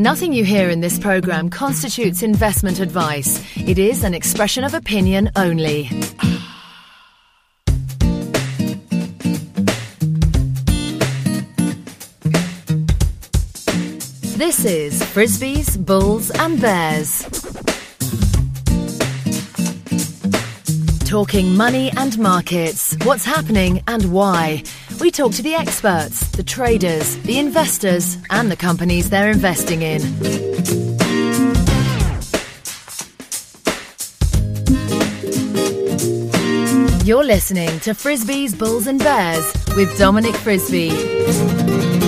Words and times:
Nothing 0.00 0.32
you 0.32 0.46
hear 0.46 0.70
in 0.70 0.80
this 0.80 0.98
program 0.98 1.50
constitutes 1.50 2.22
investment 2.22 2.80
advice. 2.80 3.38
It 3.54 3.78
is 3.78 4.02
an 4.02 4.14
expression 4.14 4.64
of 4.64 4.72
opinion 4.72 5.30
only. 5.36 5.90
This 14.38 14.64
is 14.64 15.02
Frisby's, 15.02 15.76
Bulls 15.76 16.30
and 16.30 16.58
Bears. 16.58 17.20
Talking 21.04 21.54
money 21.54 21.90
and 21.98 22.18
markets, 22.18 22.96
what's 23.04 23.26
happening 23.26 23.82
and 23.86 24.10
why. 24.10 24.62
We 25.00 25.10
talk 25.10 25.32
to 25.32 25.42
the 25.42 25.54
experts, 25.54 26.28
the 26.32 26.42
traders, 26.42 27.16
the 27.22 27.38
investors, 27.38 28.18
and 28.28 28.50
the 28.50 28.56
companies 28.56 29.08
they're 29.08 29.30
investing 29.30 29.80
in. 29.80 30.02
You're 37.06 37.24
listening 37.24 37.80
to 37.80 37.94
Frisby's, 37.94 38.54
Bulls 38.54 38.86
and 38.86 38.98
Bears 38.98 39.50
with 39.74 39.96
Dominic 39.98 40.34
Frisby. 40.34 41.99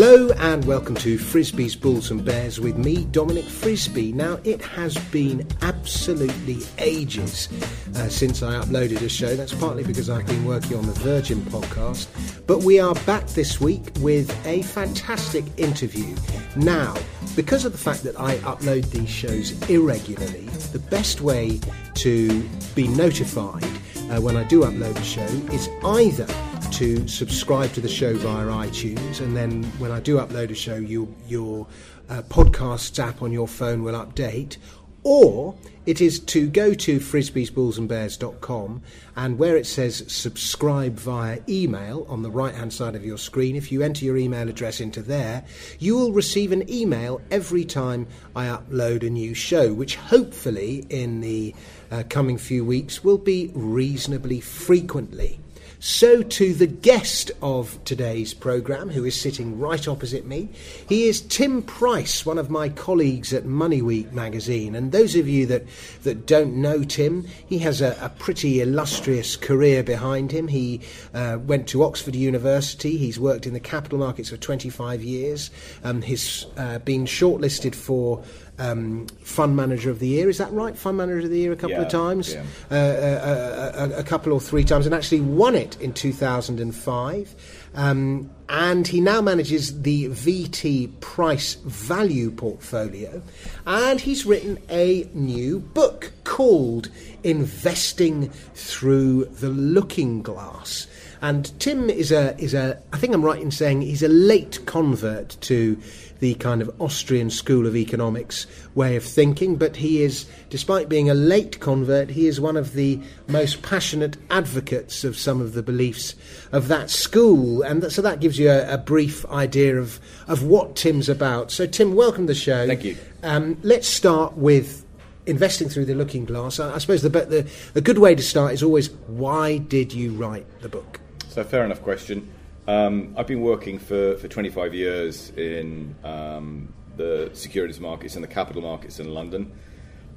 Hello 0.00 0.30
and 0.38 0.64
welcome 0.64 0.94
to 0.94 1.18
Frisby's 1.18 1.74
Bulls 1.74 2.12
and 2.12 2.24
Bears 2.24 2.60
with 2.60 2.78
me, 2.78 3.06
Dominic 3.06 3.44
Frisby. 3.44 4.12
Now, 4.12 4.38
it 4.44 4.62
has 4.62 4.96
been 5.10 5.44
absolutely 5.60 6.58
ages 6.78 7.48
uh, 7.96 8.08
since 8.08 8.40
I 8.44 8.52
uploaded 8.64 9.02
a 9.02 9.08
show. 9.08 9.34
That's 9.34 9.52
partly 9.52 9.82
because 9.82 10.08
I've 10.08 10.24
been 10.24 10.44
working 10.44 10.76
on 10.76 10.86
the 10.86 10.92
Virgin 10.92 11.40
podcast. 11.40 12.06
But 12.46 12.62
we 12.62 12.78
are 12.78 12.94
back 13.06 13.26
this 13.26 13.60
week 13.60 13.90
with 13.98 14.30
a 14.46 14.62
fantastic 14.62 15.44
interview. 15.56 16.14
Now, 16.54 16.94
because 17.34 17.64
of 17.64 17.72
the 17.72 17.78
fact 17.78 18.04
that 18.04 18.20
I 18.20 18.36
upload 18.36 18.88
these 18.92 19.10
shows 19.10 19.60
irregularly, 19.68 20.44
the 20.70 20.78
best 20.78 21.22
way 21.22 21.58
to 21.94 22.48
be 22.76 22.86
notified 22.86 23.64
uh, 23.64 24.20
when 24.20 24.36
I 24.36 24.44
do 24.44 24.62
upload 24.62 24.96
a 24.96 25.02
show 25.02 25.52
is 25.52 25.68
either 25.82 26.28
to 26.72 27.06
subscribe 27.08 27.72
to 27.72 27.80
the 27.80 27.88
show 27.88 28.14
via 28.14 28.46
iTunes, 28.46 29.20
and 29.20 29.36
then 29.36 29.64
when 29.78 29.90
I 29.90 30.00
do 30.00 30.18
upload 30.18 30.50
a 30.50 30.54
show, 30.54 30.76
you, 30.76 31.14
your 31.26 31.66
uh, 32.08 32.22
podcasts 32.22 32.98
app 32.98 33.22
on 33.22 33.32
your 33.32 33.48
phone 33.48 33.82
will 33.82 33.94
update. 33.94 34.56
Or 35.04 35.54
it 35.86 36.00
is 36.00 36.20
to 36.20 36.48
go 36.48 36.74
to 36.74 37.00
frisbysbullsandbears.com 37.00 38.82
and 39.16 39.38
where 39.38 39.56
it 39.56 39.66
says 39.66 40.04
subscribe 40.06 40.96
via 40.96 41.40
email 41.48 42.04
on 42.10 42.22
the 42.22 42.30
right 42.30 42.54
hand 42.54 42.72
side 42.72 42.94
of 42.94 43.06
your 43.06 43.16
screen, 43.16 43.56
if 43.56 43.72
you 43.72 43.80
enter 43.80 44.04
your 44.04 44.18
email 44.18 44.48
address 44.48 44.80
into 44.80 45.00
there, 45.00 45.44
you 45.78 45.96
will 45.96 46.12
receive 46.12 46.52
an 46.52 46.68
email 46.68 47.22
every 47.30 47.64
time 47.64 48.06
I 48.36 48.46
upload 48.46 49.02
a 49.06 49.10
new 49.10 49.32
show, 49.32 49.72
which 49.72 49.96
hopefully 49.96 50.84
in 50.90 51.20
the 51.20 51.54
uh, 51.90 52.02
coming 52.08 52.36
few 52.36 52.64
weeks 52.64 53.02
will 53.02 53.18
be 53.18 53.50
reasonably 53.54 54.40
frequently. 54.40 55.40
So 55.80 56.24
to 56.24 56.54
the 56.54 56.66
guest 56.66 57.30
of 57.40 57.78
today's 57.84 58.34
programme, 58.34 58.88
who 58.88 59.04
is 59.04 59.18
sitting 59.18 59.60
right 59.60 59.86
opposite 59.86 60.26
me. 60.26 60.48
He 60.88 61.04
is 61.04 61.20
Tim 61.20 61.62
Price, 61.62 62.26
one 62.26 62.36
of 62.36 62.50
my 62.50 62.68
colleagues 62.68 63.32
at 63.32 63.44
Money 63.44 63.80
Week 63.80 64.12
magazine. 64.12 64.74
And 64.74 64.90
those 64.90 65.14
of 65.14 65.28
you 65.28 65.46
that, 65.46 65.64
that 66.02 66.26
don't 66.26 66.56
know 66.56 66.82
Tim, 66.82 67.28
he 67.46 67.58
has 67.58 67.80
a, 67.80 67.96
a 68.00 68.08
pretty 68.08 68.60
illustrious 68.60 69.36
career 69.36 69.84
behind 69.84 70.32
him. 70.32 70.48
He 70.48 70.80
uh, 71.14 71.38
went 71.40 71.68
to 71.68 71.84
Oxford 71.84 72.16
University. 72.16 72.96
He's 72.96 73.20
worked 73.20 73.46
in 73.46 73.52
the 73.52 73.60
capital 73.60 74.00
markets 74.00 74.30
for 74.30 74.36
25 74.36 75.00
years. 75.00 75.52
Um, 75.84 76.02
he's 76.02 76.46
uh, 76.56 76.80
been 76.80 77.04
shortlisted 77.04 77.76
for 77.76 78.24
um, 78.58 79.06
Fund 79.22 79.56
Manager 79.56 79.90
of 79.90 79.98
the 79.98 80.08
Year. 80.08 80.28
Is 80.28 80.38
that 80.38 80.52
right? 80.52 80.76
Fund 80.76 80.96
Manager 80.96 81.26
of 81.26 81.30
the 81.30 81.38
Year 81.38 81.52
a 81.52 81.56
couple 81.56 81.76
yeah, 81.76 81.82
of 81.82 81.88
times, 81.88 82.34
yeah. 82.34 82.44
uh, 82.70 82.74
uh, 82.74 83.88
a, 83.96 84.00
a, 84.00 84.04
couple 84.04 84.32
or 84.32 84.40
three 84.40 84.64
times, 84.64 84.86
and 84.86 84.94
actually 84.94 85.20
won 85.20 85.54
it 85.54 85.80
in 85.80 85.92
2005. 85.92 87.34
Um, 87.74 88.30
and 88.48 88.88
he 88.88 89.00
now 89.00 89.20
manages 89.20 89.82
the 89.82 90.08
VT 90.08 91.00
Price 91.00 91.54
Value 91.64 92.30
portfolio. 92.30 93.22
And 93.66 94.00
he's 94.00 94.24
written 94.24 94.58
a 94.70 95.08
new 95.14 95.60
book 95.60 96.12
called 96.24 96.88
Investing 97.22 98.30
Through 98.54 99.26
the 99.26 99.50
Looking 99.50 100.22
Glass. 100.22 100.86
And 101.20 101.58
Tim 101.60 101.90
is 101.90 102.12
a 102.12 102.36
is 102.38 102.54
a 102.54 102.80
I 102.92 102.98
think 102.98 103.14
I'm 103.14 103.24
right 103.24 103.40
in 103.40 103.50
saying 103.50 103.82
he's 103.82 104.02
a 104.02 104.08
late 104.08 104.60
convert 104.66 105.36
to 105.42 105.76
the 106.20 106.34
kind 106.34 106.60
of 106.60 106.70
Austrian 106.80 107.30
school 107.30 107.66
of 107.66 107.76
economics 107.76 108.46
way 108.74 108.96
of 108.96 109.04
thinking, 109.04 109.56
but 109.56 109.76
he 109.76 110.02
is, 110.02 110.26
despite 110.50 110.88
being 110.88 111.08
a 111.08 111.14
late 111.14 111.60
convert, 111.60 112.10
he 112.10 112.26
is 112.26 112.40
one 112.40 112.56
of 112.56 112.72
the 112.72 113.00
most 113.28 113.62
passionate 113.62 114.16
advocates 114.30 115.04
of 115.04 115.16
some 115.16 115.40
of 115.40 115.52
the 115.52 115.62
beliefs 115.62 116.14
of 116.52 116.68
that 116.68 116.90
school. 116.90 117.62
And 117.62 117.82
that, 117.82 117.90
so 117.90 118.02
that 118.02 118.20
gives 118.20 118.38
you 118.38 118.50
a, 118.50 118.74
a, 118.74 118.78
brief 118.78 119.24
idea 119.26 119.76
of, 119.76 120.00
of 120.26 120.42
what 120.42 120.76
Tim's 120.76 121.08
about. 121.08 121.50
So, 121.50 121.66
Tim, 121.66 121.94
welcome 121.94 122.26
to 122.26 122.32
the 122.32 122.38
show. 122.38 122.66
Thank 122.66 122.84
you. 122.84 122.96
Um, 123.22 123.58
let's 123.62 123.86
start 123.86 124.36
with 124.36 124.84
investing 125.26 125.68
through 125.68 125.84
the 125.84 125.94
looking 125.94 126.24
glass. 126.24 126.58
I, 126.58 126.74
I 126.74 126.78
suppose 126.78 127.02
the, 127.02 127.10
the, 127.10 127.48
the 127.74 127.80
good 127.80 127.98
way 127.98 128.14
to 128.14 128.22
start 128.22 128.54
is 128.54 128.62
always 128.62 128.90
why 129.06 129.58
did 129.58 129.92
you 129.92 130.12
write 130.12 130.46
the 130.62 130.68
book? 130.68 131.00
So, 131.28 131.44
fair 131.44 131.62
enough 131.62 131.82
question. 131.82 132.32
Um, 132.66 133.14
I've 133.18 133.26
been 133.26 133.42
working 133.42 133.78
for, 133.78 134.16
for 134.16 134.28
25 134.28 134.72
years 134.72 135.28
in 135.36 135.94
um, 136.02 136.72
the 136.96 137.30
securities 137.34 137.80
markets 137.80 138.14
and 138.14 138.24
the 138.24 138.28
capital 138.28 138.62
markets 138.62 138.98
in 138.98 139.12
London. 139.12 139.52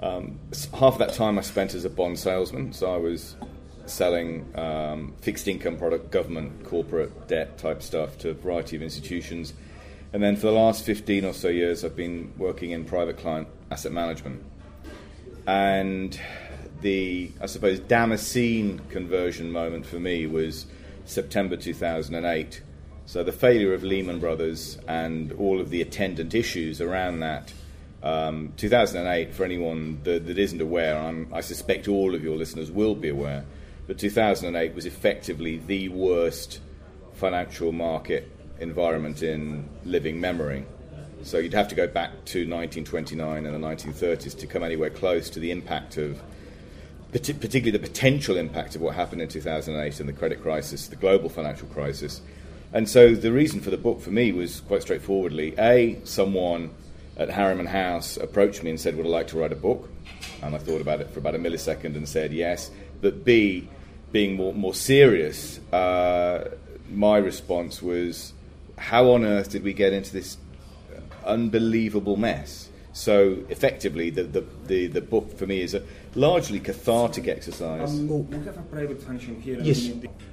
Um, 0.02 0.40
half 0.74 0.94
of 0.94 1.00
that 1.00 1.14
time 1.14 1.38
I 1.38 1.42
spent 1.42 1.74
as 1.74 1.84
a 1.84 1.90
bond 1.90 2.18
salesman, 2.18 2.72
so 2.72 2.94
I 2.94 2.98
was 2.98 3.36
selling 3.88 4.50
um, 4.58 5.14
fixed 5.20 5.50
income 5.50 5.78
product, 5.78 6.12
government, 6.12 6.64
corporate 6.64 7.28
debt 7.28 7.58
type 7.58 7.84
stuff 7.84 8.18
to 8.20 8.30
a 8.30 8.34
variety 8.34 8.78
of 8.78 8.82
institutions. 8.82 9.54
And 10.14 10.24
then 10.24 10.38
for 10.38 10.48
the 10.48 10.54
last 10.54 10.86
15 10.86 11.26
or 11.26 11.34
so 11.34 11.50
years, 11.50 11.84
I've 11.84 11.98
been 11.98 12.34
working 12.38 12.72
in 12.72 12.86
private 12.86 13.18
client 13.18 13.50
asset 13.70 13.92
management. 13.92 14.46
And 15.46 16.18
the, 16.80 17.32
I 17.42 17.48
suppose, 17.48 17.82
Damascene 17.82 18.80
conversion 18.90 19.52
moment 19.52 19.86
for 19.86 20.00
me 20.00 20.26
was 20.26 20.68
September 21.06 21.57
2008. 21.57 22.62
So 23.06 23.23
the 23.23 23.31
failure 23.31 23.73
of 23.73 23.84
Lehman 23.84 24.19
Brothers 24.19 24.78
and 24.88 25.31
all 25.34 25.59
of 25.59 25.69
the 25.69 25.81
attendant 25.81 26.34
issues 26.34 26.81
around 26.81 27.19
that. 27.22 27.53
Um, 28.03 28.53
2008, 28.57 29.34
for 29.34 29.44
anyone 29.44 30.00
that, 30.03 30.25
that 30.25 30.39
isn't 30.39 30.62
aware, 30.62 30.97
I'm, 30.97 31.31
I 31.34 31.41
suspect 31.41 31.88
all 31.88 32.16
of 32.16 32.23
your 32.23 32.35
listeners 32.35 32.72
will 32.72 32.95
be 32.95 33.09
aware, 33.09 33.45
but 33.85 34.00
2008 34.00 34.73
was 34.73 34.85
effectively 34.85 35.57
the 35.57 35.89
worst 35.89 36.62
financial 37.13 37.72
market 37.72 38.31
environment 38.59 39.22
in 39.22 39.69
living 39.85 40.19
memory. 40.19 40.66
So 41.23 41.38
you'd 41.38 41.53
have 41.53 41.68
to 41.68 41.75
go 41.75 41.85
back 41.85 42.09
to 42.09 42.39
1929 42.50 43.45
and 43.45 43.63
the 43.63 43.68
1930s 43.68 44.39
to 44.39 44.47
come 44.47 44.63
anywhere 44.63 44.89
close 44.89 45.29
to 45.31 45.39
the 45.39 45.51
impact 45.51 45.97
of 45.97 46.19
particularly 47.12 47.72
the 47.72 47.80
potential 47.80 48.38
impact 48.38 48.76
of 48.76 48.82
what 48.82 48.96
happened 48.96 49.22
in 49.22 49.28
2008 49.28 50.00
and 50.00 50.08
the 50.08 50.14
credit 50.14 50.42
crisis, 50.42 50.88
the 50.88 50.96
global 50.96 51.30
financial 51.30 51.68
crisis. 51.68 52.22
And 52.74 52.88
so 52.88 53.14
the 53.14 53.32
reason 53.32 53.60
for 53.60 53.70
the 53.70 53.78
book 53.78 54.00
for 54.02 54.12
me 54.12 54.32
was 54.32 54.62
quite 54.62 54.82
straightforwardly 54.82 55.54
A, 55.60 56.00
someone 56.06 56.72
at 57.18 57.30
Harriman 57.30 57.66
House 57.66 58.16
approached 58.18 58.64
me 58.64 58.70
and 58.70 58.80
said, 58.80 58.96
Would 58.96 59.06
I 59.06 59.10
like 59.10 59.28
to 59.28 59.38
write 59.38 59.52
a 59.52 59.58
book? 59.58 59.90
And 60.42 60.56
I 60.56 60.58
thought 60.58 60.81
about 60.81 61.02
it 61.02 61.10
for 61.12 61.19
about 61.19 61.36
a 61.36 61.40
millisecond 61.40 61.96
and 61.96 62.08
said 62.08 62.31
yes. 62.31 62.72
But 63.02 63.25
B, 63.25 63.68
being 64.12 64.36
more, 64.36 64.54
more 64.54 64.74
serious, 64.74 65.60
uh, 65.74 66.52
my 66.90 67.18
response 67.18 67.81
was, 67.81 68.34
How 68.78 69.12
on 69.12 69.25
earth 69.25 69.50
did 69.50 69.64
we 69.64 69.74
get 69.74 69.92
into 69.92 70.14
this 70.14 70.38
unbelievable 71.25 72.16
mess? 72.16 72.69
So 72.94 73.38
effectively, 73.50 74.10
the, 74.10 74.24
the, 74.24 74.46
the, 74.66 74.88
the, 74.88 75.02
book 75.02 75.38
for 75.38 75.48
me 75.48 75.62
is 75.62 75.74
a 75.74 75.84
largely 76.16 76.60
cathartic 76.60 77.28
exercise. 77.28 77.90
Um, 77.90 78.30
we 78.30 78.38
have 78.46 78.58
a 78.58 78.62
private 78.63 79.02
function 79.02 79.40
here. 79.42 79.60
Yes. 79.62 79.90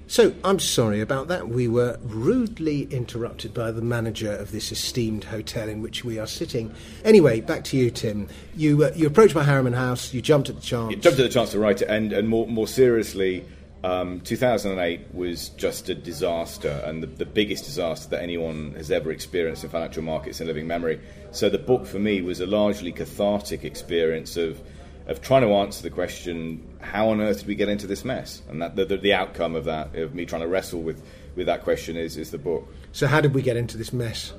So 0.07 0.35
I'm 0.43 0.59
sorry 0.59 1.01
about 1.01 1.29
that. 1.29 1.49
We 1.49 1.69
were 1.69 1.99
rudely 2.03 2.85
interrupted 2.85 3.53
by 3.53 3.71
the 3.71 3.83
manager 3.83 4.33
of 4.33 4.53
this 4.53 4.73
esteemed 4.73 5.25
hotel 5.25 5.69
in 5.69 5.83
which 5.83 6.05
we 6.05 6.19
are 6.19 6.27
sitting. 6.27 6.75
Anyway, 7.05 7.41
back 7.41 7.65
to 7.65 7.77
you, 7.77 7.91
Tim. 7.91 8.29
You 8.57 8.85
uh, 8.85 8.93
you 8.95 9.07
approached 9.07 9.35
my 9.35 9.45
Harriman 9.45 9.75
House. 9.75 10.13
You 10.15 10.23
jumped 10.23 10.49
at 10.49 10.57
the 10.57 10.63
chance. 10.63 10.91
You 10.91 10.97
jumped 10.97 11.19
at 11.19 11.23
the 11.25 11.29
chance 11.29 11.51
to 11.53 11.59
write 11.59 11.83
it, 11.83 11.89
and 11.89 12.13
and 12.13 12.29
more 12.29 12.47
more 12.47 12.67
seriously. 12.67 13.45
Um, 13.85 14.21
2008 14.23 15.15
was 15.15 15.51
just 15.51 15.89
a 15.89 15.95
disaster, 15.95 16.83
and 16.85 17.01
the, 17.01 17.07
the, 17.07 17.25
biggest 17.25 17.65
disaster 17.65 18.09
that 18.11 18.21
anyone 18.21 18.75
has 18.75 18.91
ever 18.91 19.13
experienced 19.13 19.63
in 19.63 19.71
financial 19.71 20.03
markets 20.03 20.41
in 20.41 20.49
living 20.49 20.67
memory. 20.67 21.01
So, 21.31 21.49
the 21.49 21.59
book 21.59 21.87
for 21.87 22.01
me 22.01 22.21
was 22.21 22.41
a 22.41 22.47
largely 22.47 22.91
cathartic 22.91 23.63
experience 23.63 24.37
of 24.37 24.61
of 25.09 25.23
trying 25.23 25.43
to 25.43 25.55
answer 25.55 25.83
the 25.83 25.91
question, 25.91 26.65
how 26.81 27.09
on 27.09 27.21
earth 27.21 27.39
did 27.39 27.49
we 27.49 27.55
get 27.55 27.69
into 27.69 27.87
this 27.87 28.05
mess? 28.05 28.43
And 28.49 28.63
that 28.63 28.77
the, 28.77 28.85
the, 28.85 28.97
the 28.99 29.15
outcome 29.15 29.57
of 29.57 29.65
that, 29.65 29.97
of 29.97 30.15
me 30.15 30.27
trying 30.27 30.43
to 30.43 30.49
wrestle 30.49 30.83
with, 30.83 31.03
with 31.35 31.47
that 31.47 31.65
question, 31.65 31.97
is, 31.97 32.17
is 32.17 32.31
the 32.31 32.39
book. 32.39 32.69
So, 32.93 33.07
how 33.07 33.21
did 33.21 33.35
we 33.35 33.43
get 33.43 33.57
into 33.57 33.77
this 33.79 33.93
mess? 33.93 34.33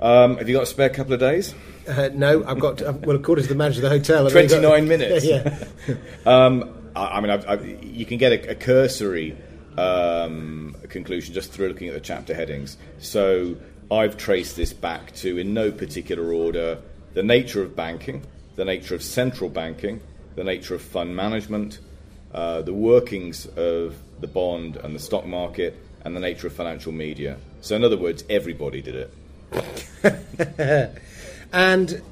Um, 0.00 0.36
have 0.36 0.48
you 0.48 0.54
got 0.54 0.62
a 0.62 0.66
spare 0.66 0.90
couple 0.90 1.12
of 1.12 1.20
days? 1.20 1.52
Uh, 1.88 2.10
no, 2.14 2.44
I've 2.46 2.60
got. 2.60 2.78
To, 2.78 2.92
well, 2.92 3.16
according 3.16 3.44
to 3.44 3.48
the 3.48 3.56
manager 3.56 3.80
of 3.80 3.90
the 3.90 3.98
hotel, 3.98 4.26
I've 4.26 4.32
29 4.32 4.62
got, 4.62 4.82
minutes. 4.84 5.24
yeah. 5.26 5.64
um, 6.26 6.90
I, 6.94 7.06
I, 7.06 7.20
mean, 7.20 7.30
I've, 7.30 7.48
I've, 7.48 7.84
you 7.84 8.06
can 8.06 8.18
get 8.18 8.32
a, 8.32 8.50
a 8.50 8.54
cursory 8.54 9.36
um, 9.76 10.76
conclusion 10.88 11.34
just 11.34 11.52
through 11.52 11.68
looking 11.68 11.88
at 11.88 11.94
the 11.94 12.00
chapter 12.00 12.34
headings. 12.34 12.76
So 12.98 13.56
I've 13.90 14.16
traced 14.16 14.54
this 14.54 14.72
back 14.72 15.12
to, 15.16 15.38
in 15.38 15.54
no 15.54 15.72
particular 15.72 16.32
order, 16.32 16.80
the 17.14 17.22
nature 17.22 17.62
of 17.62 17.74
banking, 17.74 18.24
the 18.58 18.64
nature 18.64 18.96
of 18.96 19.02
central 19.04 19.48
banking, 19.48 20.00
the 20.34 20.42
nature 20.42 20.74
of 20.74 20.82
fund 20.82 21.14
management, 21.14 21.78
uh, 22.34 22.60
the 22.60 22.74
workings 22.74 23.46
of 23.46 23.94
the 24.20 24.26
bond 24.26 24.76
and 24.76 24.96
the 24.96 24.98
stock 24.98 25.24
market, 25.24 25.76
and 26.04 26.14
the 26.16 26.20
nature 26.20 26.48
of 26.48 26.52
financial 26.52 26.90
media. 26.90 27.38
So, 27.60 27.76
in 27.76 27.84
other 27.84 27.96
words, 27.96 28.24
everybody 28.28 28.82
did 28.82 28.96
it. 28.96 29.14
and, 31.52 32.02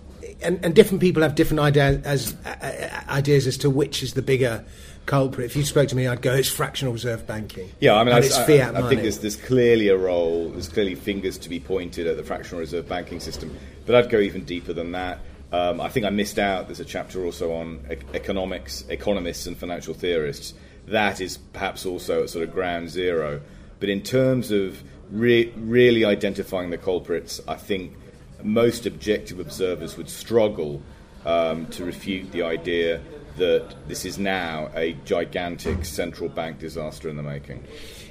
and 0.40 0.64
and 0.64 0.74
different 0.74 1.00
people 1.00 1.22
have 1.22 1.34
different 1.34 1.60
ideas 1.60 2.00
as 2.06 2.36
uh, 2.46 3.02
ideas 3.08 3.48
as 3.48 3.58
to 3.58 3.68
which 3.68 4.04
is 4.04 4.14
the 4.14 4.22
bigger 4.22 4.64
culprit. 5.06 5.46
If 5.46 5.56
you 5.56 5.64
spoke 5.64 5.88
to 5.88 5.96
me, 5.96 6.06
I'd 6.06 6.22
go, 6.22 6.32
it's 6.32 6.48
fractional 6.48 6.92
reserve 6.92 7.26
banking. 7.26 7.70
Yeah, 7.80 7.94
I 7.94 8.04
mean, 8.04 8.14
I, 8.14 8.18
it's 8.18 8.36
fiat 8.38 8.68
I, 8.68 8.72
money. 8.72 8.84
I 8.84 8.88
think 8.88 9.02
there's, 9.02 9.18
there's 9.18 9.36
clearly 9.36 9.88
a 9.88 9.96
role, 9.96 10.50
there's 10.50 10.68
clearly 10.68 10.94
fingers 10.94 11.38
to 11.38 11.48
be 11.48 11.58
pointed 11.58 12.06
at 12.06 12.16
the 12.16 12.22
fractional 12.22 12.60
reserve 12.60 12.88
banking 12.88 13.18
system, 13.18 13.56
but 13.84 13.96
I'd 13.96 14.10
go 14.10 14.20
even 14.20 14.44
deeper 14.44 14.72
than 14.72 14.92
that. 14.92 15.18
Um, 15.56 15.80
I 15.80 15.88
think 15.88 16.04
I 16.04 16.10
missed 16.10 16.38
out. 16.38 16.66
There's 16.66 16.80
a 16.80 16.84
chapter 16.84 17.24
also 17.24 17.52
on 17.52 17.80
e- 17.90 17.96
economics, 18.12 18.84
economists, 18.88 19.46
and 19.46 19.56
financial 19.56 19.94
theorists. 19.94 20.52
That 20.86 21.20
is 21.20 21.38
perhaps 21.38 21.86
also 21.86 22.24
at 22.24 22.30
sort 22.30 22.46
of 22.46 22.52
ground 22.52 22.90
zero. 22.90 23.40
But 23.80 23.88
in 23.88 24.02
terms 24.02 24.50
of 24.50 24.82
re- 25.10 25.52
really 25.56 26.04
identifying 26.04 26.70
the 26.70 26.78
culprits, 26.78 27.40
I 27.48 27.54
think 27.54 27.94
most 28.42 28.84
objective 28.84 29.40
observers 29.40 29.96
would 29.96 30.10
struggle 30.10 30.82
um, 31.24 31.66
to 31.68 31.84
refute 31.84 32.32
the 32.32 32.42
idea 32.42 33.00
that 33.38 33.88
this 33.88 34.04
is 34.04 34.18
now 34.18 34.70
a 34.74 34.92
gigantic 35.04 35.84
central 35.84 36.28
bank 36.28 36.58
disaster 36.58 37.08
in 37.08 37.16
the 37.16 37.22
making. 37.22 37.64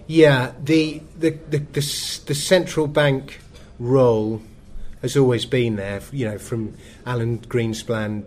Yeah, 0.08 0.54
the 0.64 1.02
the 1.20 1.32
the, 1.50 1.60
the, 1.60 2.24
the 2.26 2.36
central 2.36 2.88
bank 2.88 3.40
role 3.80 4.42
has 5.06 5.18
always 5.18 5.46
been 5.46 5.76
there. 5.76 6.02
You 6.12 6.26
know, 6.26 6.38
from 6.38 6.76
Alan 7.06 7.40
Greenspan 7.40 8.26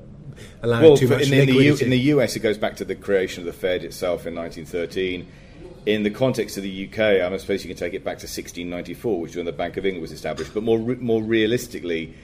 allowing 0.63 0.85
well, 0.85 0.97
too 0.97 1.09
much 1.09 1.29
in, 1.29 1.35
in, 1.35 1.47
the 1.47 1.65
U, 1.65 1.77
in 1.77 1.91
the 1.91 1.99
US, 2.13 2.37
it 2.37 2.41
goes 2.41 2.59
back 2.59 2.77
to 2.77 2.85
the 2.85 2.95
creation 2.95 3.43
of 3.43 3.47
the 3.47 3.53
Fed 3.53 3.85
itself 3.85 4.27
in 4.27 4.35
1913. 4.35 5.27
In 5.87 6.03
the 6.03 6.11
context 6.11 6.57
of 6.57 6.63
the 6.63 6.89
UK, 6.89 6.99
I 6.99 7.37
suppose 7.39 7.65
you 7.65 7.69
can 7.69 7.77
take 7.77 7.95
it 7.95 8.05
back 8.05 8.19
to 8.19 8.27
1694, 8.27 9.21
which 9.21 9.31
is 9.31 9.37
when 9.37 9.47
the 9.47 9.53
Bank 9.53 9.77
of 9.77 9.87
England 9.87 10.03
was 10.03 10.13
established. 10.13 10.53
But 10.55 10.63
more 10.63 10.79
more 10.79 11.23
realistically, 11.23 12.15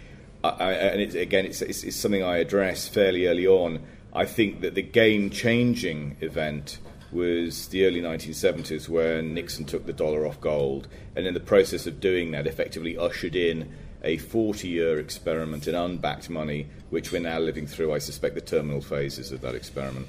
I, 0.42 0.48
I, 0.48 0.72
and 0.72 1.00
it's, 1.00 1.14
again, 1.14 1.46
it's, 1.46 1.62
it's, 1.62 1.82
it's 1.82 1.96
something 1.96 2.22
I 2.22 2.38
address 2.38 2.88
fairly 2.88 3.26
early 3.26 3.46
on. 3.46 3.82
I 4.12 4.26
think 4.26 4.60
that 4.60 4.74
the 4.74 4.82
game 4.82 5.30
changing 5.30 6.16
event 6.20 6.78
was 7.10 7.68
the 7.68 7.86
early 7.86 8.00
1970s 8.00 8.88
when 8.88 9.34
Nixon 9.34 9.64
took 9.64 9.86
the 9.86 9.92
dollar 9.92 10.26
off 10.26 10.40
gold, 10.40 10.88
and 11.16 11.26
in 11.26 11.32
the 11.32 11.40
process 11.40 11.86
of 11.86 12.00
doing 12.00 12.32
that, 12.32 12.46
effectively 12.46 12.98
ushered 12.98 13.36
in 13.36 13.72
a 14.04 14.18
40 14.18 14.68
year 14.68 15.00
experiment 15.00 15.66
in 15.66 15.74
unbacked 15.74 16.30
money, 16.30 16.68
which 16.90 17.10
we're 17.10 17.22
now 17.22 17.38
living 17.38 17.66
through, 17.66 17.92
I 17.92 17.98
suspect, 17.98 18.34
the 18.34 18.40
terminal 18.40 18.80
phases 18.80 19.32
of 19.32 19.40
that 19.40 19.54
experiment. 19.54 20.06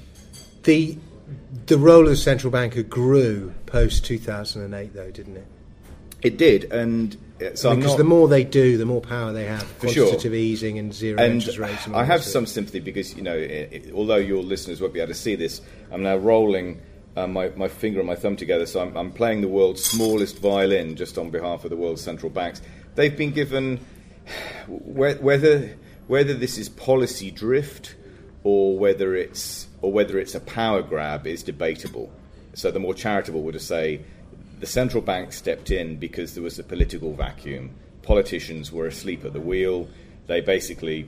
The, 0.62 0.96
the 1.66 1.78
role 1.78 2.02
of 2.02 2.10
the 2.10 2.16
central 2.16 2.50
banker 2.50 2.82
grew 2.82 3.52
post 3.64 4.04
2008, 4.04 4.94
though, 4.94 5.10
didn't 5.10 5.36
it? 5.38 5.46
It 6.22 6.38
did, 6.38 6.72
and 6.72 7.16
so 7.54 7.76
because 7.76 7.92
not, 7.92 7.98
the 7.98 8.04
more 8.04 8.26
they 8.26 8.42
do, 8.42 8.78
the 8.78 8.86
more 8.86 9.02
power 9.02 9.32
they 9.32 9.44
have. 9.44 9.62
For 9.62 9.86
Quantitative 9.86 10.22
sure. 10.22 10.34
easing 10.34 10.78
and 10.78 10.92
zero 10.92 11.20
and 11.20 11.34
interest 11.34 11.58
rates. 11.58 11.86
And 11.86 11.94
I 11.94 12.04
have 12.04 12.24
some 12.24 12.46
sympathy 12.46 12.80
because 12.80 13.14
you 13.14 13.22
know, 13.22 13.36
it, 13.36 13.72
it, 13.72 13.92
although 13.94 14.16
your 14.16 14.42
listeners 14.42 14.80
won't 14.80 14.94
be 14.94 15.00
able 15.00 15.12
to 15.12 15.14
see 15.14 15.36
this, 15.36 15.60
I'm 15.92 16.02
now 16.02 16.16
rolling 16.16 16.80
uh, 17.16 17.26
my, 17.26 17.50
my 17.50 17.68
finger 17.68 18.00
and 18.00 18.06
my 18.06 18.14
thumb 18.14 18.36
together, 18.36 18.66
so 18.66 18.80
I'm, 18.80 18.96
I'm 18.96 19.10
playing 19.10 19.40
the 19.40 19.48
world's 19.48 19.84
smallest 19.84 20.38
violin 20.38 20.96
just 20.96 21.18
on 21.18 21.30
behalf 21.30 21.64
of 21.64 21.70
the 21.70 21.76
world's 21.76 22.02
central 22.02 22.30
banks. 22.30 22.60
They've 22.96 23.16
been 23.16 23.32
given 23.32 23.80
whether 24.68 25.76
whether 26.06 26.34
this 26.34 26.58
is 26.58 26.68
policy 26.68 27.30
drift 27.30 27.94
or 28.42 28.78
whether 28.78 29.14
it's 29.14 29.68
or 29.82 29.92
whether 29.92 30.18
it's 30.18 30.34
a 30.34 30.40
power 30.40 30.82
grab 30.82 31.26
is 31.26 31.42
debatable. 31.42 32.10
So 32.54 32.70
the 32.70 32.80
more 32.80 32.94
charitable 32.94 33.42
would 33.42 33.60
say 33.60 34.00
the 34.60 34.66
central 34.66 35.02
bank 35.02 35.34
stepped 35.34 35.70
in 35.70 35.96
because 35.96 36.34
there 36.34 36.42
was 36.42 36.58
a 36.58 36.64
political 36.64 37.12
vacuum. 37.12 37.74
Politicians 38.02 38.72
were 38.72 38.86
asleep 38.86 39.24
at 39.24 39.34
the 39.34 39.40
wheel. 39.40 39.88
They 40.26 40.40
basically, 40.40 41.00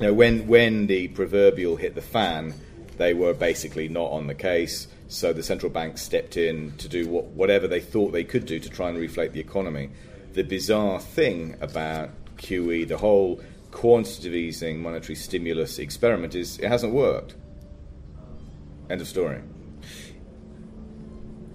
you 0.00 0.06
know, 0.06 0.14
when 0.14 0.46
when 0.46 0.86
the 0.86 1.08
proverbial 1.08 1.76
hit 1.76 1.94
the 1.94 2.02
fan, 2.02 2.54
they 2.96 3.12
were 3.12 3.34
basically 3.34 3.88
not 3.88 4.10
on 4.10 4.26
the 4.26 4.34
case. 4.34 4.88
So 5.08 5.34
the 5.34 5.42
central 5.42 5.70
bank 5.70 5.98
stepped 5.98 6.38
in 6.38 6.72
to 6.78 6.88
do 6.88 7.08
what, 7.08 7.26
whatever 7.26 7.68
they 7.68 7.80
thought 7.80 8.12
they 8.12 8.24
could 8.24 8.46
do 8.46 8.58
to 8.58 8.70
try 8.70 8.88
and 8.88 8.96
reflate 8.96 9.32
the 9.32 9.40
economy. 9.40 9.90
The 10.34 10.42
bizarre 10.42 11.00
thing 11.00 11.56
about 11.60 12.10
QE, 12.36 12.86
the 12.86 12.98
whole 12.98 13.40
quantitative 13.70 14.34
easing 14.34 14.82
monetary 14.82 15.14
stimulus 15.14 15.78
experiment, 15.78 16.34
is 16.34 16.58
it 16.58 16.68
hasn't 16.68 16.92
worked. 16.92 17.34
End 18.90 19.00
of 19.00 19.08
story. 19.08 19.40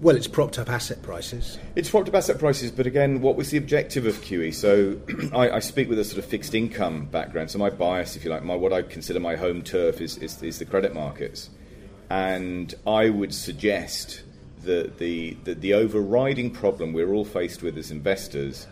Well, 0.00 0.16
it's 0.16 0.26
propped 0.26 0.58
up 0.58 0.70
asset 0.70 1.02
prices. 1.02 1.58
It's 1.76 1.90
propped 1.90 2.08
up 2.08 2.14
asset 2.14 2.38
prices, 2.38 2.70
but 2.70 2.86
again, 2.86 3.20
what 3.20 3.36
was 3.36 3.50
the 3.50 3.58
objective 3.58 4.06
of 4.06 4.14
QE? 4.22 4.54
So 4.54 4.98
I, 5.36 5.56
I, 5.56 5.58
speak 5.58 5.90
with 5.90 5.98
a 5.98 6.04
sort 6.04 6.18
of 6.18 6.24
fixed 6.24 6.54
income 6.54 7.04
background, 7.04 7.50
so 7.50 7.58
my 7.58 7.68
bias, 7.68 8.16
if 8.16 8.24
you 8.24 8.30
like, 8.30 8.42
my 8.42 8.54
what 8.54 8.72
I 8.72 8.80
consider 8.80 9.20
my 9.20 9.36
home 9.36 9.60
turf 9.60 10.00
is, 10.00 10.16
is, 10.16 10.42
is 10.42 10.58
the 10.58 10.64
credit 10.64 10.94
markets. 10.94 11.50
And 12.08 12.74
I 12.86 13.10
would 13.10 13.34
suggest 13.34 14.22
that 14.62 14.98
the, 14.98 15.36
the, 15.44 15.54
the 15.54 15.74
overriding 15.74 16.50
problem 16.50 16.92
we're 16.92 17.12
all 17.12 17.24
faced 17.24 17.62
with 17.62 17.76
as 17.78 17.90
investors 17.90 18.66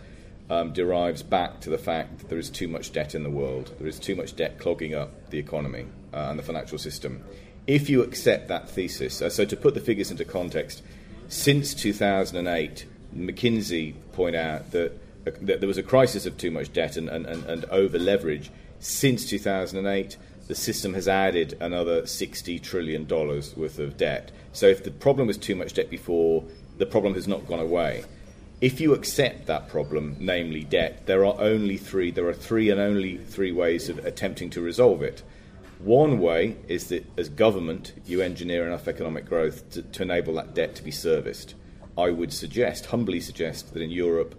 um, 0.49 0.73
derives 0.73 1.21
back 1.21 1.61
to 1.61 1.69
the 1.69 1.77
fact 1.77 2.19
that 2.19 2.29
there 2.29 2.39
is 2.39 2.49
too 2.49 2.67
much 2.67 2.91
debt 2.91 3.13
in 3.13 3.23
the 3.23 3.29
world. 3.29 3.73
There 3.77 3.87
is 3.87 3.99
too 3.99 4.15
much 4.15 4.35
debt 4.35 4.59
clogging 4.59 4.95
up 4.95 5.29
the 5.29 5.37
economy 5.37 5.85
uh, 6.13 6.27
and 6.29 6.39
the 6.39 6.43
financial 6.43 6.77
system. 6.77 7.23
If 7.67 7.89
you 7.89 8.01
accept 8.01 8.47
that 8.47 8.69
thesis, 8.69 9.21
uh, 9.21 9.29
so 9.29 9.45
to 9.45 9.55
put 9.55 9.75
the 9.75 9.79
figures 9.79 10.09
into 10.09 10.25
context, 10.25 10.81
since 11.27 11.75
2008, 11.75 12.87
McKinsey 13.15 13.93
point 14.13 14.35
out 14.35 14.71
that, 14.71 14.91
uh, 15.27 15.31
that 15.41 15.59
there 15.59 15.67
was 15.67 15.77
a 15.77 15.83
crisis 15.83 16.25
of 16.25 16.37
too 16.37 16.49
much 16.49 16.73
debt 16.73 16.97
and, 16.97 17.09
and, 17.09 17.25
and, 17.27 17.43
and 17.45 17.65
over 17.65 17.99
leverage. 17.99 18.49
Since 18.79 19.29
2008, 19.29 20.17
the 20.47 20.55
system 20.55 20.95
has 20.95 21.07
added 21.07 21.55
another 21.61 22.03
$60 22.03 22.61
trillion 22.63 23.07
worth 23.07 23.77
of 23.77 23.97
debt. 23.97 24.31
So 24.51 24.67
if 24.67 24.83
the 24.83 24.91
problem 24.91 25.27
was 25.27 25.37
too 25.37 25.55
much 25.55 25.73
debt 25.73 25.89
before, 25.89 26.43
the 26.77 26.85
problem 26.85 27.13
has 27.13 27.27
not 27.27 27.47
gone 27.47 27.59
away. 27.59 28.03
If 28.61 28.81
you 28.81 28.93
accept 28.93 29.45
that 29.45 29.69
problem, 29.69 30.17
namely 30.19 30.63
debt, 30.63 31.05
there 31.05 31.25
are 31.25 31.39
only 31.39 31.77
three. 31.77 32.11
There 32.11 32.27
are 32.27 32.33
three 32.33 32.69
and 32.69 32.79
only 32.79 33.17
three 33.17 33.53
ways 33.53 33.87
of 33.87 34.05
attempting 34.05 34.49
to 34.51 34.61
resolve 34.61 35.01
it. 35.01 35.23
One 35.79 36.19
way 36.19 36.57
is 36.67 36.87
that 36.87 37.05
as 37.17 37.29
government, 37.29 37.93
you 38.05 38.21
engineer 38.21 38.67
enough 38.67 38.89
economic 38.89 39.25
growth 39.25 39.69
to, 39.71 39.81
to, 39.81 40.03
enable 40.03 40.33
that 40.33 40.53
debt 40.53 40.75
to 40.75 40.83
be 40.83 40.91
serviced. 40.91 41.55
I 41.97 42.09
would 42.09 42.33
suggest, 42.33 42.87
humbly 42.87 43.21
suggest, 43.21 43.73
that 43.73 43.81
in 43.81 43.89
Europe, 43.89 44.35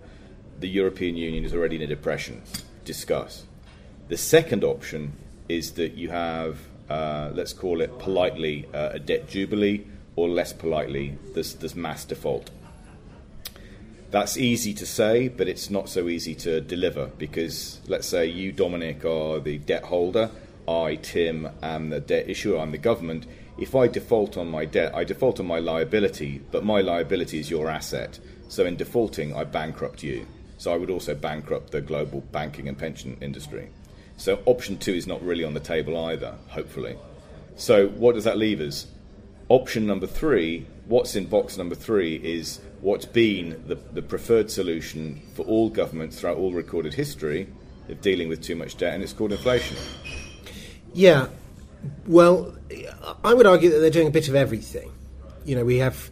the 0.59 0.69
European 0.69 1.17
Union 1.17 1.47
is 1.47 1.55
already 1.55 1.77
in 1.77 1.83
a 1.83 1.87
depression. 1.87 2.43
Discuss. 2.85 3.45
The 4.09 4.19
second 4.19 4.65
option 4.65 5.15
is 5.49 5.73
that 5.73 5.95
you 5.95 6.11
have, 6.11 6.59
uh, 6.91 7.31
let's 7.33 7.55
call 7.55 7.81
it 7.81 7.99
politely, 7.99 8.69
uh, 8.75 8.91
a 8.93 8.99
debt 8.99 9.27
jubilee, 9.27 9.87
or 10.21 10.29
less 10.29 10.53
politely, 10.53 11.17
there's, 11.35 11.55
there's 11.55 11.75
mass 11.75 12.05
default. 12.05 12.51
That's 14.11 14.37
easy 14.37 14.75
to 14.75 14.87
say, 14.87 15.29
but 15.29 15.49
it's 15.49 15.71
not 15.71 15.89
so 15.89 16.09
easy 16.09 16.35
to 16.37 16.61
deliver 16.61 17.07
because, 17.07 17.81
let's 17.87 18.09
say, 18.09 18.27
you, 18.27 18.51
Dominic, 18.51 19.05
are 19.05 19.39
the 19.39 19.59
debt 19.59 19.85
holder. 19.85 20.31
I, 20.67 20.97
Tim, 20.97 21.49
am 21.63 21.91
the 21.91 22.01
debt 22.01 22.29
issuer, 22.29 22.59
I'm 22.59 22.73
the 22.73 22.79
government. 22.79 23.27
If 23.57 23.75
I 23.75 23.87
default 23.87 24.37
on 24.37 24.51
my 24.51 24.65
debt, 24.65 24.95
I 24.95 25.05
default 25.05 25.39
on 25.39 25.47
my 25.47 25.59
liability, 25.59 26.41
but 26.51 26.65
my 26.65 26.81
liability 26.81 27.39
is 27.39 27.51
your 27.51 27.69
asset. 27.69 28.19
So 28.49 28.65
in 28.65 28.77
defaulting, 28.77 29.35
I 29.35 29.45
bankrupt 29.45 30.03
you. 30.03 30.27
So 30.59 30.73
I 30.73 30.77
would 30.77 30.91
also 30.91 31.15
bankrupt 31.15 31.71
the 31.71 31.81
global 31.81 32.21
banking 32.33 32.69
and 32.69 32.77
pension 32.77 33.17
industry. 33.21 33.69
So 34.17 34.41
option 34.45 34.77
two 34.77 34.93
is 34.93 35.07
not 35.07 35.23
really 35.23 35.45
on 35.45 35.55
the 35.55 35.61
table 35.61 35.97
either, 36.07 36.35
hopefully. 36.49 36.97
So 37.57 37.89
what 37.89 38.15
does 38.15 38.25
that 38.25 38.39
leave 38.39 38.61
us? 38.61 38.87
Option 39.51 39.87
number 39.87 40.07
three, 40.07 40.67
what's 40.87 41.15
in 41.15 41.27
box 41.27 41.59
number 41.59 41.75
three, 41.75 42.17
is 42.17 42.61
what's 42.81 43.05
been 43.05 43.63
the, 43.67 43.75
the 43.75 44.01
preferred 44.01 44.51
solution 44.51 45.21
for 45.35 45.43
all 45.43 45.69
governments 45.69 46.19
throughout 46.21 46.39
all 46.39 46.53
recorded 46.53 46.95
history 46.95 47.47
of 47.89 48.01
dealing 48.01 48.29
with 48.29 48.43
too 48.43 48.57
much 48.57 48.79
debt, 48.79 48.95
and 48.95 49.03
it's 49.03 49.13
called 49.13 49.33
inflation. 49.33 49.77
Yeah, 50.95 51.27
Well, 52.07 52.57
I 53.25 53.35
would 53.35 53.47
argue 53.47 53.71
that 53.71 53.79
they're 53.79 53.91
doing 53.91 54.09
a 54.09 54.13
bit 54.13 54.29
of 54.29 54.35
everything. 54.35 54.93
You 55.45 55.57
know, 55.57 55.65
we 55.65 55.79
have 55.79 56.11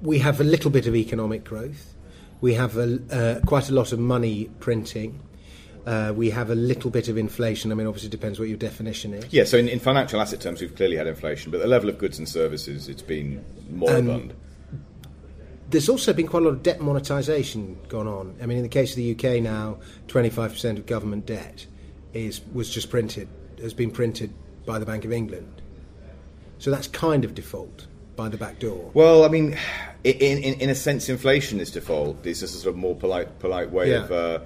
we 0.00 0.20
have 0.20 0.40
a 0.40 0.44
little 0.44 0.70
bit 0.70 0.86
of 0.86 0.94
economic 0.94 1.44
growth. 1.44 1.94
We 2.40 2.54
have 2.54 2.76
a, 2.76 3.00
uh, 3.10 3.46
quite 3.46 3.68
a 3.68 3.74
lot 3.74 3.92
of 3.92 3.98
money 3.98 4.48
printing. 4.60 5.20
Uh, 5.86 6.12
we 6.14 6.30
have 6.30 6.50
a 6.50 6.54
little 6.54 6.90
bit 6.90 7.08
of 7.08 7.16
inflation. 7.16 7.72
I 7.72 7.74
mean, 7.74 7.86
obviously, 7.86 8.08
it 8.08 8.12
depends 8.12 8.38
what 8.38 8.48
your 8.48 8.58
definition 8.58 9.14
is. 9.14 9.32
Yeah, 9.32 9.44
so 9.44 9.56
in, 9.56 9.68
in, 9.68 9.78
financial 9.78 10.20
asset 10.20 10.40
terms, 10.40 10.60
we've 10.60 10.74
clearly 10.74 10.96
had 10.96 11.06
inflation, 11.06 11.50
but 11.50 11.60
the 11.60 11.66
level 11.66 11.88
of 11.88 11.98
goods 11.98 12.18
and 12.18 12.28
services, 12.28 12.88
it's 12.88 13.02
been 13.02 13.44
moribund. 13.70 14.32
Um, 14.32 14.36
there's 15.70 15.88
also 15.88 16.12
been 16.12 16.26
quite 16.26 16.42
a 16.42 16.46
lot 16.46 16.52
of 16.52 16.62
debt 16.62 16.80
monetisation 16.80 17.76
gone 17.88 18.06
on. 18.06 18.36
I 18.42 18.46
mean, 18.46 18.58
in 18.58 18.62
the 18.62 18.70
case 18.70 18.90
of 18.92 18.96
the 18.96 19.12
UK 19.12 19.42
now, 19.42 19.78
25% 20.08 20.78
of 20.78 20.86
government 20.86 21.26
debt 21.26 21.66
is 22.14 22.40
was 22.52 22.70
just 22.70 22.90
printed, 22.90 23.28
has 23.60 23.74
been 23.74 23.90
printed 23.90 24.32
by 24.64 24.78
the 24.78 24.86
Bank 24.86 25.04
of 25.04 25.12
England. 25.12 25.62
So 26.58 26.70
that's 26.70 26.88
kind 26.88 27.24
of 27.24 27.34
default 27.34 27.86
by 28.16 28.28
the 28.28 28.36
back 28.36 28.58
door. 28.58 28.90
Well, 28.94 29.24
I 29.24 29.28
mean, 29.28 29.56
in, 30.04 30.38
in, 30.38 30.60
in 30.60 30.70
a 30.70 30.74
sense, 30.74 31.08
inflation 31.08 31.60
is 31.60 31.70
default. 31.70 32.26
It's 32.26 32.42
is 32.42 32.54
a 32.54 32.58
sort 32.58 32.74
of 32.74 32.76
more 32.78 32.96
polite, 32.96 33.38
polite 33.38 33.70
way 33.70 33.90
yeah. 33.90 34.04
of 34.04 34.12
uh, 34.12 34.40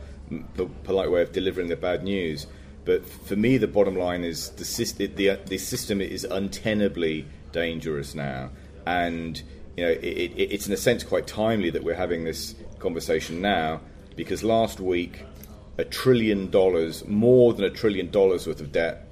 polite 0.84 1.10
way 1.10 1.22
of 1.22 1.32
delivering 1.32 1.68
the 1.68 1.76
bad 1.76 2.04
news. 2.04 2.46
But 2.84 3.06
for 3.06 3.36
me, 3.36 3.58
the 3.58 3.68
bottom 3.68 3.96
line 3.96 4.24
is 4.24 4.50
the, 4.50 5.06
the, 5.06 5.38
the 5.46 5.58
system 5.58 6.00
is 6.00 6.26
untenably 6.28 7.26
dangerous 7.52 8.14
now, 8.14 8.50
and 8.86 9.40
you 9.76 9.84
know 9.84 9.90
it, 9.90 10.02
it, 10.02 10.52
it's 10.52 10.66
in 10.66 10.72
a 10.72 10.76
sense 10.76 11.04
quite 11.04 11.26
timely 11.26 11.70
that 11.70 11.84
we're 11.84 11.94
having 11.94 12.24
this 12.24 12.54
conversation 12.80 13.40
now 13.40 13.80
because 14.16 14.42
last 14.42 14.80
week 14.80 15.24
a 15.78 15.84
trillion 15.84 16.50
dollars, 16.50 17.06
more 17.06 17.52
than 17.54 17.64
a 17.64 17.70
trillion 17.70 18.10
dollars 18.10 18.46
worth 18.46 18.60
of 18.60 18.72
debt 18.72 19.06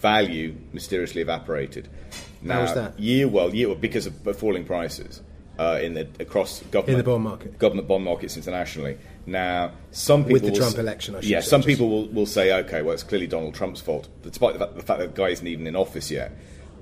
value 0.00 0.54
mysteriously 0.72 1.22
evaporated. 1.22 1.88
Now, 2.42 2.54
How 2.54 2.62
was 2.62 2.74
that? 2.74 3.00
Year 3.00 3.28
well, 3.28 3.54
year 3.54 3.74
because 3.74 4.06
of 4.06 4.36
falling 4.36 4.64
prices 4.64 5.22
uh, 5.58 5.78
in 5.82 5.94
the 5.94 6.08
across 6.20 6.60
government 6.64 6.88
in 6.90 6.98
the 6.98 7.10
bond 7.10 7.24
market, 7.24 7.58
government 7.58 7.88
bond 7.88 8.04
markets 8.04 8.36
internationally. 8.36 8.98
Now, 9.26 9.72
some 9.90 10.22
people 10.22 10.32
with 10.34 10.42
the 10.44 10.52
Trump 10.52 10.78
election, 10.78 11.16
yeah, 11.22 11.40
some 11.40 11.62
people 11.62 11.88
will, 11.88 12.06
will 12.06 12.26
say, 12.26 12.52
okay, 12.60 12.82
well, 12.82 12.94
it's 12.94 13.02
clearly 13.02 13.26
Donald 13.26 13.54
Trump's 13.54 13.80
fault, 13.80 14.08
despite 14.22 14.52
the 14.52 14.60
fact, 14.60 14.76
the 14.76 14.82
fact 14.82 15.00
that 15.00 15.14
the 15.14 15.20
guy 15.20 15.30
isn't 15.30 15.46
even 15.46 15.66
in 15.66 15.74
office 15.74 16.10
yet. 16.10 16.32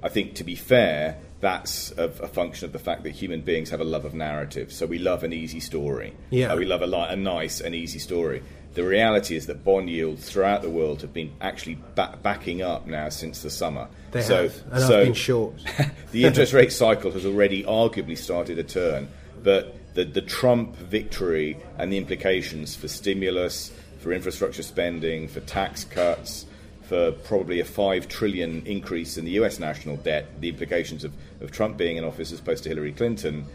I 0.03 0.11
think, 0.11 0.35
to 0.35 0.45
be 0.45 0.55
fair, 0.55 1.17
that's 1.41 1.93
a, 1.93 2.05
a, 2.05 2.29
function 2.29 2.67
of 2.67 2.73
the 2.73 2.79
fact 2.79 3.05
that 3.05 3.11
human 3.11 3.41
beings 3.41 3.71
have 3.71 3.81
a 3.81 3.85
love 3.85 4.05
of 4.05 4.13
narrative. 4.13 4.71
So 4.71 4.85
we 4.85 4.99
love 4.99 5.25
an 5.25 5.33
easy 5.33 5.61
story. 5.61 6.15
Yeah. 6.29 6.53
Uh, 6.53 6.57
we 6.57 6.67
love 6.67 6.83
a, 6.83 6.87
li- 6.87 7.07
a 7.09 7.17
nice 7.17 7.63
and 7.63 7.75
easy 7.75 7.99
story. 7.99 8.43
The 8.75 8.85
reality 8.85 9.37
is 9.37 9.47
that 9.47 9.65
bond 9.65 9.89
yields 9.89 10.29
throughout 10.29 10.61
the 10.61 10.69
world 10.69 11.01
have 11.01 11.15
been 11.15 11.33
actually 11.41 11.79
ba- 11.95 12.19
backing 12.23 12.61
up 12.61 12.87
now 12.87 13.09
since 13.09 13.43
the 13.43 13.51
summer. 13.51 13.89
They 14.11 14.23
so, 14.23 14.45
have, 14.45 14.63
and 14.73 14.83
so 14.83 15.01
I've 15.01 15.07
been 15.07 15.15
short. 15.15 15.55
the 16.13 16.25
interest 16.25 16.53
rate 16.53 16.73
cycle 16.73 17.11
has 17.13 17.25
already 17.25 17.63
arguably 17.65 18.19
started 18.19 18.59
a 18.59 18.65
turn, 18.65 19.09
but 19.43 19.75
the, 19.95 20.05
the 20.05 20.21
Trump 20.21 20.77
victory 20.77 21.57
and 21.79 21.93
the 21.93 21.99
implications 21.99 22.77
for 22.77 22.89
stimulus, 22.89 23.73
for 24.01 24.13
infrastructure 24.13 24.63
spending, 24.63 25.29
for 25.29 25.41
tax 25.41 25.85
cuts, 25.85 26.47
for 26.83 27.13
probably 27.13 27.61
a 27.61 27.65
five 27.65 28.09
trillion 28.09 28.65
increase 28.67 29.17
in 29.17 29.25
the 29.25 29.33
U.S. 29.33 29.59
national 29.59 29.97
debt, 29.97 30.41
the 30.41 30.49
implications 30.49 31.05
of, 31.05 31.13
of 31.41 31.51
Trump 31.51 31.77
being 31.77 31.97
in 31.97 32.05
office 32.05 32.31
as 32.33 32.41
opposed 32.41 32.65
to 32.65 32.69
Hillary 32.69 32.93
Clinton, 32.93 33.47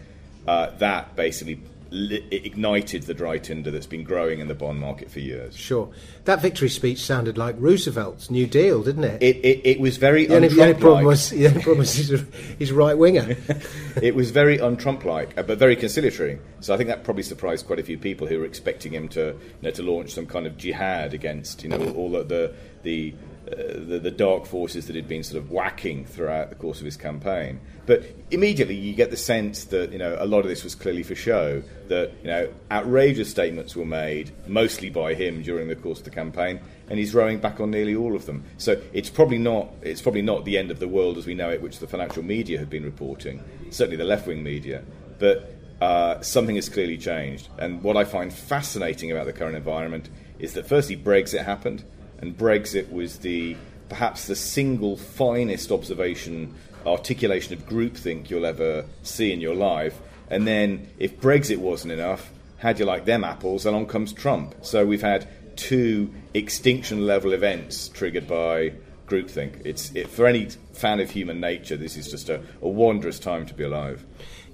uh, 0.47 0.71
that 0.77 1.15
basically 1.15 1.61
ignited 1.91 3.03
the 3.03 3.13
dry 3.13 3.37
tinder 3.37 3.71
that's 3.71 3.87
been 3.87 4.03
growing 4.03 4.39
in 4.39 4.47
the 4.47 4.53
bond 4.53 4.79
market 4.79 5.09
for 5.09 5.19
years. 5.19 5.55
Sure. 5.55 5.89
That 6.25 6.41
victory 6.41 6.69
speech 6.69 6.99
sounded 6.99 7.37
like 7.37 7.55
Roosevelt's 7.57 8.29
New 8.29 8.45
Deal, 8.45 8.83
didn't 8.83 9.05
it? 9.05 9.21
It, 9.23 9.37
it, 9.37 9.61
it 9.65 9.79
was 9.79 9.97
very 9.97 10.27
the 10.27 10.35
only, 10.35 10.47
the 10.49 10.61
only 10.61 10.73
problem 10.75 11.05
was, 11.05 11.29
the 11.31 11.47
only 11.47 11.61
problem 11.61 11.79
was 11.79 11.93
he's, 11.93 12.23
he's 12.59 12.71
right 12.71 12.97
winger. 12.97 13.35
it 14.01 14.13
was 14.13 14.31
very 14.31 14.59
un 14.59 14.77
Trump 14.77 15.03
like, 15.03 15.37
uh, 15.37 15.43
but 15.43 15.57
very 15.57 15.75
conciliatory. 15.75 16.39
So 16.59 16.73
I 16.73 16.77
think 16.77 16.89
that 16.89 17.03
probably 17.03 17.23
surprised 17.23 17.65
quite 17.65 17.79
a 17.79 17.83
few 17.83 17.97
people 17.97 18.27
who 18.27 18.39
were 18.39 18.45
expecting 18.45 18.93
him 18.93 19.07
to, 19.09 19.19
you 19.21 19.37
know, 19.61 19.71
to 19.71 19.83
launch 19.83 20.13
some 20.13 20.27
kind 20.27 20.45
of 20.45 20.57
jihad 20.57 21.13
against 21.13 21.63
you 21.63 21.69
know, 21.69 21.91
all 21.93 22.11
the, 22.11 22.53
the, 22.83 23.15
the 23.49 23.99
the, 23.99 24.11
dark 24.11 24.45
forces 24.45 24.87
that 24.87 24.95
he'd 24.95 25.07
been 25.07 25.23
sort 25.23 25.41
of 25.41 25.51
whacking 25.51 26.05
throughout 26.05 26.49
the 26.49 26.55
course 26.55 26.79
of 26.79 26.85
his 26.85 26.97
campaign. 26.97 27.59
But 27.85 28.03
immediately 28.31 28.75
you 28.75 28.93
get 28.93 29.11
the 29.11 29.17
sense 29.17 29.65
that 29.65 29.91
you 29.91 29.97
know 29.97 30.17
a 30.19 30.25
lot 30.25 30.39
of 30.39 30.47
this 30.47 30.63
was 30.63 30.75
clearly 30.75 31.03
for 31.03 31.15
show. 31.15 31.63
That 31.87 32.11
you 32.21 32.27
know 32.27 32.49
outrageous 32.71 33.29
statements 33.29 33.75
were 33.75 33.85
made, 33.85 34.31
mostly 34.47 34.89
by 34.89 35.13
him 35.13 35.41
during 35.41 35.67
the 35.67 35.75
course 35.75 35.99
of 35.99 36.05
the 36.05 36.11
campaign, 36.11 36.59
and 36.89 36.99
he's 36.99 37.13
rowing 37.13 37.39
back 37.39 37.59
on 37.59 37.71
nearly 37.71 37.95
all 37.95 38.15
of 38.15 38.25
them. 38.25 38.43
So 38.57 38.81
it's 38.93 39.09
probably 39.09 39.39
not 39.39 39.69
it's 39.81 40.01
probably 40.01 40.21
not 40.21 40.45
the 40.45 40.57
end 40.57 40.71
of 40.71 40.79
the 40.79 40.87
world 40.87 41.17
as 41.17 41.25
we 41.25 41.35
know 41.35 41.49
it, 41.49 41.61
which 41.61 41.79
the 41.79 41.87
financial 41.87 42.23
media 42.23 42.59
have 42.59 42.69
been 42.69 42.83
reporting. 42.83 43.43
Certainly 43.71 43.97
the 43.97 44.05
left 44.05 44.27
wing 44.27 44.43
media, 44.43 44.83
but. 45.17 45.55
Uh, 45.81 46.19
something 46.19 46.57
has 46.57 46.67
clearly 46.67 46.97
changed. 46.97 47.47
And 47.57 47.81
what 47.81 47.95
I 47.95 48.03
find 48.03 48.33
fascinating 48.33 49.13
about 49.13 49.27
the 49.27 49.31
current 49.31 49.55
environment 49.55 50.09
is 50.37 50.51
that 50.55 50.67
firstly, 50.67 50.97
Brexit 50.97 51.45
happened, 51.45 51.85
and 52.21 52.37
Brexit 52.37 52.91
was 52.91 53.19
the 53.19 53.55
perhaps 53.87 54.27
the 54.27 54.35
single 54.35 54.97
finest 54.97 55.71
observation 55.71 56.53
articulation 56.85 57.53
of 57.53 57.67
groupthink 57.67 58.29
you'll 58.29 58.45
ever 58.45 58.85
see 59.03 59.31
in 59.31 59.41
your 59.41 59.55
life. 59.55 59.99
And 60.29 60.47
then, 60.47 60.89
if 60.99 61.19
Brexit 61.19 61.57
wasn't 61.57 61.93
enough, 61.93 62.31
how 62.57 62.73
do 62.73 62.79
you 62.79 62.85
like 62.85 63.05
them 63.05 63.23
apples? 63.23 63.65
Along 63.65 63.87
comes 63.87 64.13
Trump. 64.13 64.55
So 64.61 64.85
we've 64.85 65.01
had 65.01 65.27
two 65.55 66.13
extinction 66.33 67.05
level 67.05 67.33
events 67.33 67.89
triggered 67.89 68.27
by 68.27 68.73
groupthink. 69.07 69.65
It's 69.65 69.91
it, 69.95 70.07
for 70.07 70.27
any 70.27 70.49
fan 70.73 70.99
of 70.99 71.09
human 71.09 71.39
nature. 71.39 71.77
This 71.77 71.97
is 71.97 72.09
just 72.09 72.29
a, 72.29 72.41
a 72.61 72.67
wondrous 72.67 73.19
time 73.19 73.45
to 73.47 73.53
be 73.53 73.63
alive. 73.63 74.05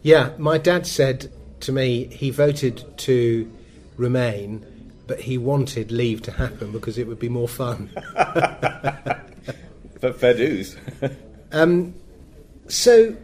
Yeah, 0.02 0.32
my 0.38 0.58
dad 0.58 0.88
said 0.88 1.32
to 1.62 1.72
me 1.72 2.06
he 2.06 2.30
voted 2.30 2.86
to 3.00 3.52
remain 3.98 4.66
but 5.08 5.20
he 5.20 5.38
wanted 5.38 5.92
leave 5.92 6.22
to 6.24 6.32
happen 6.32 6.72
because 6.72 6.98
it 6.98 7.08
would 7.08 7.20
be 7.20 7.30
more 7.30 7.48
fun. 7.48 7.90
but 8.14 9.22
fair 10.20 10.34
dues. 10.34 10.76
um, 11.52 11.94
so 12.68 13.16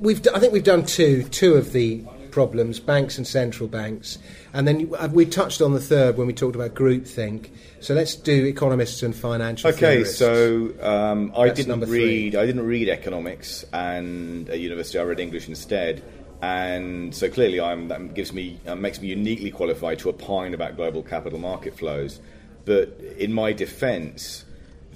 we've 0.00 0.26
I 0.34 0.38
think 0.38 0.52
we've 0.52 0.64
done 0.64 0.84
two 0.84 1.24
two 1.24 1.54
of 1.54 1.72
the 1.72 2.04
problems: 2.30 2.80
banks 2.80 3.16
and 3.16 3.26
central 3.26 3.68
banks, 3.68 4.18
and 4.52 4.68
then 4.68 4.90
uh, 4.98 5.08
we 5.12 5.24
touched 5.24 5.62
on 5.62 5.72
the 5.72 5.80
third 5.80 6.16
when 6.16 6.26
we 6.26 6.32
talked 6.32 6.56
about 6.56 6.74
groupthink. 6.74 7.48
So 7.80 7.94
let's 7.94 8.14
do 8.14 8.44
economists 8.46 9.02
and 9.02 9.14
financial. 9.14 9.70
Okay, 9.70 10.02
theorists. 10.02 10.18
so 10.18 10.72
um, 10.80 11.32
I 11.36 11.50
didn't 11.50 11.80
read 11.80 12.34
I 12.34 12.46
didn't 12.46 12.66
read 12.66 12.88
economics, 12.88 13.64
and 13.72 14.48
at 14.50 14.60
university 14.60 14.98
I 14.98 15.02
read 15.02 15.20
English 15.20 15.48
instead 15.48 16.02
and 16.42 17.14
so 17.14 17.28
clearly 17.28 17.60
I'm, 17.60 17.88
that 17.88 18.14
gives 18.14 18.32
me 18.32 18.58
uh, 18.66 18.74
makes 18.74 19.00
me 19.00 19.08
uniquely 19.08 19.50
qualified 19.50 19.98
to 20.00 20.08
opine 20.10 20.54
about 20.54 20.76
global 20.76 21.02
capital 21.02 21.38
market 21.38 21.76
flows. 21.76 22.20
But 22.64 22.98
in 23.18 23.32
my 23.32 23.52
defence, 23.52 24.44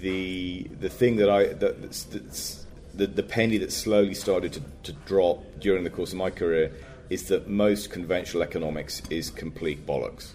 the 0.01 0.65
the 0.81 0.89
thing 0.89 1.17
that 1.17 1.29
I 1.29 1.47
that, 1.47 1.83
that's, 1.83 2.05
that's 2.05 2.67
the, 2.95 3.07
the 3.07 3.23
penny 3.23 3.59
that 3.59 3.73
slowly 3.73 4.15
started 4.15 4.53
to, 4.55 4.63
to 4.85 4.93
drop 5.07 5.45
during 5.61 5.85
the 5.85 5.91
course 5.91 6.13
of 6.13 6.19
my 6.19 6.31
career 6.31 6.73
is 7.11 7.29
that 7.29 7.49
most 7.49 7.91
conventional 7.91 8.43
economics 8.43 9.03
is 9.11 9.31
complete 9.31 9.87
bollocks. 9.87 10.33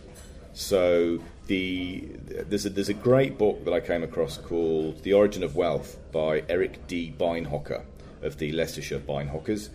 So 0.54 1.20
the 1.48 2.02
there's 2.50 2.66
a, 2.66 2.70
there's 2.70 2.90
a 2.90 2.94
great 2.94 3.38
book 3.38 3.66
that 3.66 3.74
I 3.74 3.80
came 3.80 4.04
across 4.04 4.38
called 4.38 5.04
The 5.04 5.14
Origin 5.14 5.44
of 5.44 5.56
Wealth 5.56 5.98
by 6.12 6.44
Eric 6.50 6.88
D. 6.88 7.14
Beinhocker 7.18 7.84
of 8.22 8.38
the 8.38 8.52
Leicestershire 8.52 9.00
Beinhockers 9.00 9.70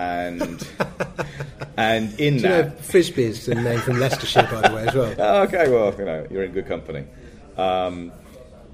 and 0.00 0.68
and 1.76 2.18
in 2.18 2.36
Do 2.36 2.42
that, 2.42 2.64
you 2.64 2.70
know, 2.70 2.76
Frisby 2.82 3.24
is 3.24 3.46
the 3.46 3.54
name 3.54 3.80
from 3.80 3.98
Leicestershire, 3.98 4.48
by 4.50 4.68
the 4.68 4.74
way, 4.74 4.86
as 4.86 4.94
well. 4.94 5.42
Okay, 5.46 5.70
well, 5.70 5.94
you 5.98 6.04
know, 6.04 6.26
you're 6.30 6.44
in 6.44 6.52
good 6.52 6.66
company. 6.66 7.04
Um, 7.56 8.12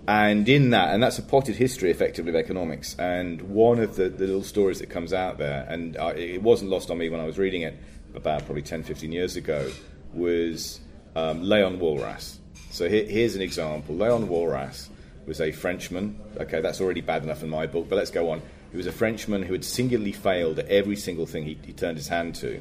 and 0.09 0.49
in 0.49 0.71
that, 0.71 0.95
and 0.95 1.03
that's 1.03 1.19
a 1.19 1.23
potted 1.23 1.57
history, 1.57 1.91
effectively, 1.91 2.31
of 2.31 2.37
economics. 2.37 2.95
And 2.99 3.43
one 3.43 3.81
of 3.81 3.97
the, 3.97 4.09
the 4.09 4.27
little 4.27 4.45
stories 4.45 4.79
that 4.79 4.89
comes 4.89 5.13
out 5.13 5.39
there, 5.39 5.67
and 5.69 5.97
uh, 5.97 6.13
it 6.17 6.43
wasn't 6.43 6.71
lost 6.71 6.91
on 6.91 6.99
me 6.99 7.09
when 7.09 7.21
I 7.21 7.25
was 7.25 7.39
reading 7.39 7.63
it 7.63 7.77
about 8.15 8.45
probably 8.47 8.63
10, 8.63 8.85
15 8.85 9.11
years 9.11 9.35
ago, 9.35 9.69
was 10.15 10.81
um, 11.17 11.43
Leon 11.43 11.79
Walras. 11.79 12.37
So 12.71 12.89
here, 12.89 13.05
here's 13.05 13.35
an 13.35 13.43
example. 13.43 13.97
Leon 13.97 14.29
Walras 14.29 14.89
was 15.27 15.41
a 15.41 15.51
Frenchman. 15.51 16.21
Okay, 16.39 16.61
that's 16.61 16.81
already 16.81 17.01
bad 17.01 17.25
enough 17.25 17.43
in 17.43 17.49
my 17.49 17.67
book, 17.67 17.89
but 17.89 17.97
let's 17.97 18.13
go 18.13 18.31
on. 18.31 18.43
He 18.77 18.79
was 18.79 18.87
a 18.87 18.93
Frenchman 18.93 19.43
who 19.43 19.55
had 19.55 19.65
singularly 19.65 20.13
failed 20.13 20.59
at 20.59 20.69
every 20.69 20.97
single 20.97 21.25
thing 21.25 21.45
he, 21.45 21.59
he 21.65 21.73
turned 21.73 21.97
his 21.97 22.09
hand 22.09 22.35
to. 22.35 22.61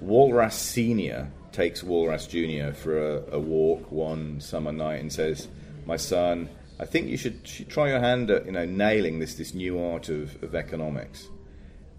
Walras 0.00 0.52
Sr. 0.52 1.28
takes 1.50 1.82
Walras 1.82 2.28
Jr. 2.28 2.72
for 2.72 3.16
a, 3.16 3.34
a, 3.34 3.40
walk 3.40 3.90
one 3.90 4.40
summer 4.40 4.70
night 4.70 5.00
and 5.00 5.12
says, 5.12 5.48
My 5.86 5.96
son, 5.96 6.48
I 6.78 6.84
think 6.86 7.08
you 7.08 7.16
should, 7.16 7.40
should 7.48 7.68
try 7.68 7.88
your 7.88 7.98
hand 7.98 8.30
at 8.30 8.46
you 8.46 8.52
know, 8.52 8.64
nailing 8.64 9.18
this, 9.18 9.34
this 9.34 9.52
new 9.52 9.82
art 9.82 10.08
of, 10.08 10.40
of 10.40 10.54
economics. 10.54 11.26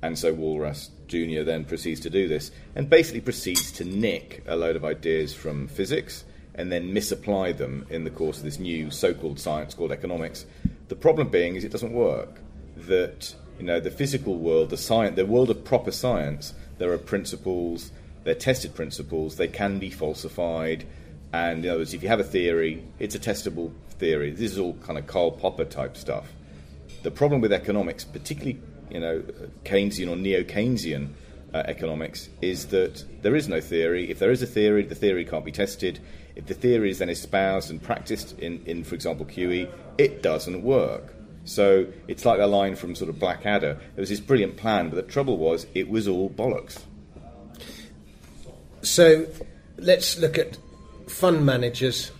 And 0.01 0.17
so 0.17 0.33
Walras 0.33 0.87
Jr. 1.07 1.43
then 1.43 1.65
proceeds 1.65 1.99
to 1.99 2.09
do 2.09 2.29
this 2.29 2.51
and 2.77 2.89
basically 2.89 3.19
proceeds 3.19 3.73
to 3.73 3.83
nick 3.83 4.45
a 4.47 4.55
load 4.55 4.77
of 4.77 4.85
ideas 4.85 5.33
from 5.33 5.67
physics 5.67 6.23
and 6.55 6.71
then 6.71 6.93
misapply 6.93 7.51
them 7.51 7.85
in 7.89 8.05
the 8.05 8.11
course 8.11 8.37
of 8.37 8.45
this 8.45 8.59
new 8.59 8.89
so-called 8.89 9.41
science 9.41 9.73
called 9.73 9.91
economics. 9.91 10.45
The 10.87 10.95
problem 10.95 11.27
being 11.27 11.57
is 11.57 11.65
it 11.65 11.71
doesn't 11.73 11.91
work. 11.91 12.39
That 12.75 13.35
you 13.59 13.65
know 13.65 13.79
the 13.79 13.91
physical 13.91 14.37
world, 14.37 14.69
the 14.69 14.77
science, 14.77 15.15
the 15.15 15.25
world 15.25 15.49
of 15.49 15.63
proper 15.63 15.91
science, 15.91 16.53
there 16.77 16.91
are 16.91 16.97
principles, 16.97 17.91
they're 18.23 18.35
tested 18.35 18.73
principles, 18.75 19.35
they 19.35 19.47
can 19.47 19.79
be 19.79 19.89
falsified, 19.89 20.85
and 21.33 21.63
in 21.63 21.69
other 21.69 21.79
words, 21.79 21.93
if 21.93 22.03
you 22.03 22.09
have 22.09 22.19
a 22.19 22.25
theory, 22.25 22.83
it's 22.99 23.15
a 23.15 23.19
testable 23.19 23.71
theory. 23.99 24.31
This 24.31 24.51
is 24.51 24.59
all 24.59 24.73
kind 24.83 24.97
of 24.97 25.07
Karl 25.07 25.31
Popper 25.31 25.65
type 25.65 25.95
stuff. 25.95 26.27
The 27.03 27.11
problem 27.11 27.41
with 27.41 27.53
economics, 27.53 28.03
particularly 28.03 28.59
you 28.89 28.99
know 28.99 29.23
Keynesian 29.63 30.11
or 30.11 30.15
neo-Keynesian 30.15 31.09
uh, 31.53 31.63
economics, 31.65 32.29
is 32.41 32.67
that 32.67 33.03
there 33.21 33.35
is 33.35 33.47
no 33.47 33.61
theory. 33.61 34.09
If 34.09 34.19
there 34.19 34.31
is 34.31 34.41
a 34.41 34.47
theory, 34.47 34.83
the 34.83 34.95
theory 34.95 35.23
can't 35.23 35.45
be 35.45 35.51
tested. 35.51 35.99
If 36.35 36.47
the 36.47 36.53
theory 36.53 36.89
is 36.89 36.99
then 36.99 37.09
espoused 37.09 37.69
and 37.69 37.81
practiced 37.81 38.39
in, 38.39 38.63
in 38.65 38.83
for 38.83 38.95
example, 38.95 39.25
QE, 39.25 39.69
it 39.97 40.23
doesn't 40.23 40.63
work. 40.63 41.13
So 41.45 41.87
it's 42.07 42.25
like 42.25 42.37
the 42.37 42.47
line 42.47 42.75
from 42.75 42.95
sort 42.95 43.09
of 43.09 43.19
Blackadder. 43.19 43.79
It 43.95 43.99
was 43.99 44.09
this 44.09 44.19
brilliant 44.19 44.57
plan, 44.57 44.89
but 44.89 44.95
the 44.95 45.11
trouble 45.11 45.37
was 45.37 45.65
it 45.73 45.89
was 45.89 46.07
all 46.07 46.29
bollocks. 46.29 46.81
So 48.81 49.27
let's 49.77 50.17
look 50.17 50.37
at 50.37 50.57
fund 51.07 51.45
managers. 51.45 52.11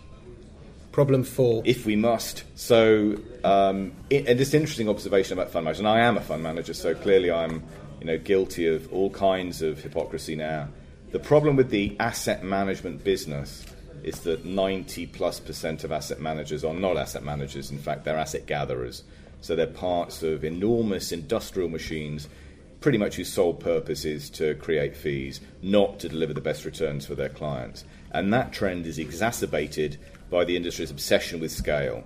Problem 0.92 1.24
four. 1.24 1.64
If 1.66 1.86
we 1.86 1.96
must. 1.96 2.44
So, 2.56 3.18
um, 3.46 3.94
it, 4.10 4.28
and 4.28 4.38
this 4.38 4.54
interesting 4.54 4.90
observation 4.90 5.38
about 5.38 5.52
fund 5.52 5.64
managers, 5.64 5.80
and 5.80 5.88
I 5.88 6.02
am 6.02 6.18
a 6.18 6.22
fund 6.22 6.44
manager, 6.44 6.74
so 6.74 6.94
clearly 6.94 7.32
I'm 7.32 7.64
you 8.02 8.08
know, 8.08 8.18
guilty 8.18 8.68
of 8.68 8.92
all 8.92 9.10
kinds 9.10 9.62
of 9.62 9.82
hypocrisy 9.82 10.36
now. 10.36 10.68
The 11.12 11.20
problem 11.20 11.56
with 11.56 11.70
the 11.70 11.96
asset 12.00 12.44
management 12.44 13.04
business 13.04 13.66
is 14.04 14.22
that 14.22 14.46
90 14.46 15.08
plus 15.08 15.40
percent 15.40 15.84
of 15.84 15.92
asset 15.92 16.20
managers 16.20 16.64
are 16.64 16.74
not 16.74 16.98
asset 16.98 17.24
managers. 17.24 17.72
In 17.72 17.78
fact, 17.78 18.04
they're 18.04 18.18
asset 18.18 18.46
gatherers. 18.46 19.04
So 19.42 19.56
they're 19.56 19.68
parts 19.68 20.24
of 20.24 20.44
enormous 20.44 21.12
industrial 21.12 21.70
machines, 21.70 22.28
pretty 22.80 22.98
much 22.98 23.16
whose 23.16 23.32
sole 23.32 23.54
purpose 23.54 24.06
is 24.06 24.30
to 24.32 24.56
create 24.56 24.96
fees, 24.96 25.42
not 25.62 26.00
to 26.00 26.10
deliver 26.10 26.34
the 26.34 26.42
best 26.42 26.66
returns 26.66 27.06
for 27.06 27.16
their 27.16 27.30
clients. 27.30 27.84
And 28.12 28.34
that 28.34 28.54
trend 28.54 28.86
is 28.86 29.00
exacerbated 29.00 29.98
by 30.30 30.46
the 30.46 30.56
industry's 30.56 30.92
obsession 30.92 31.40
with 31.40 31.52
scale. 31.52 32.04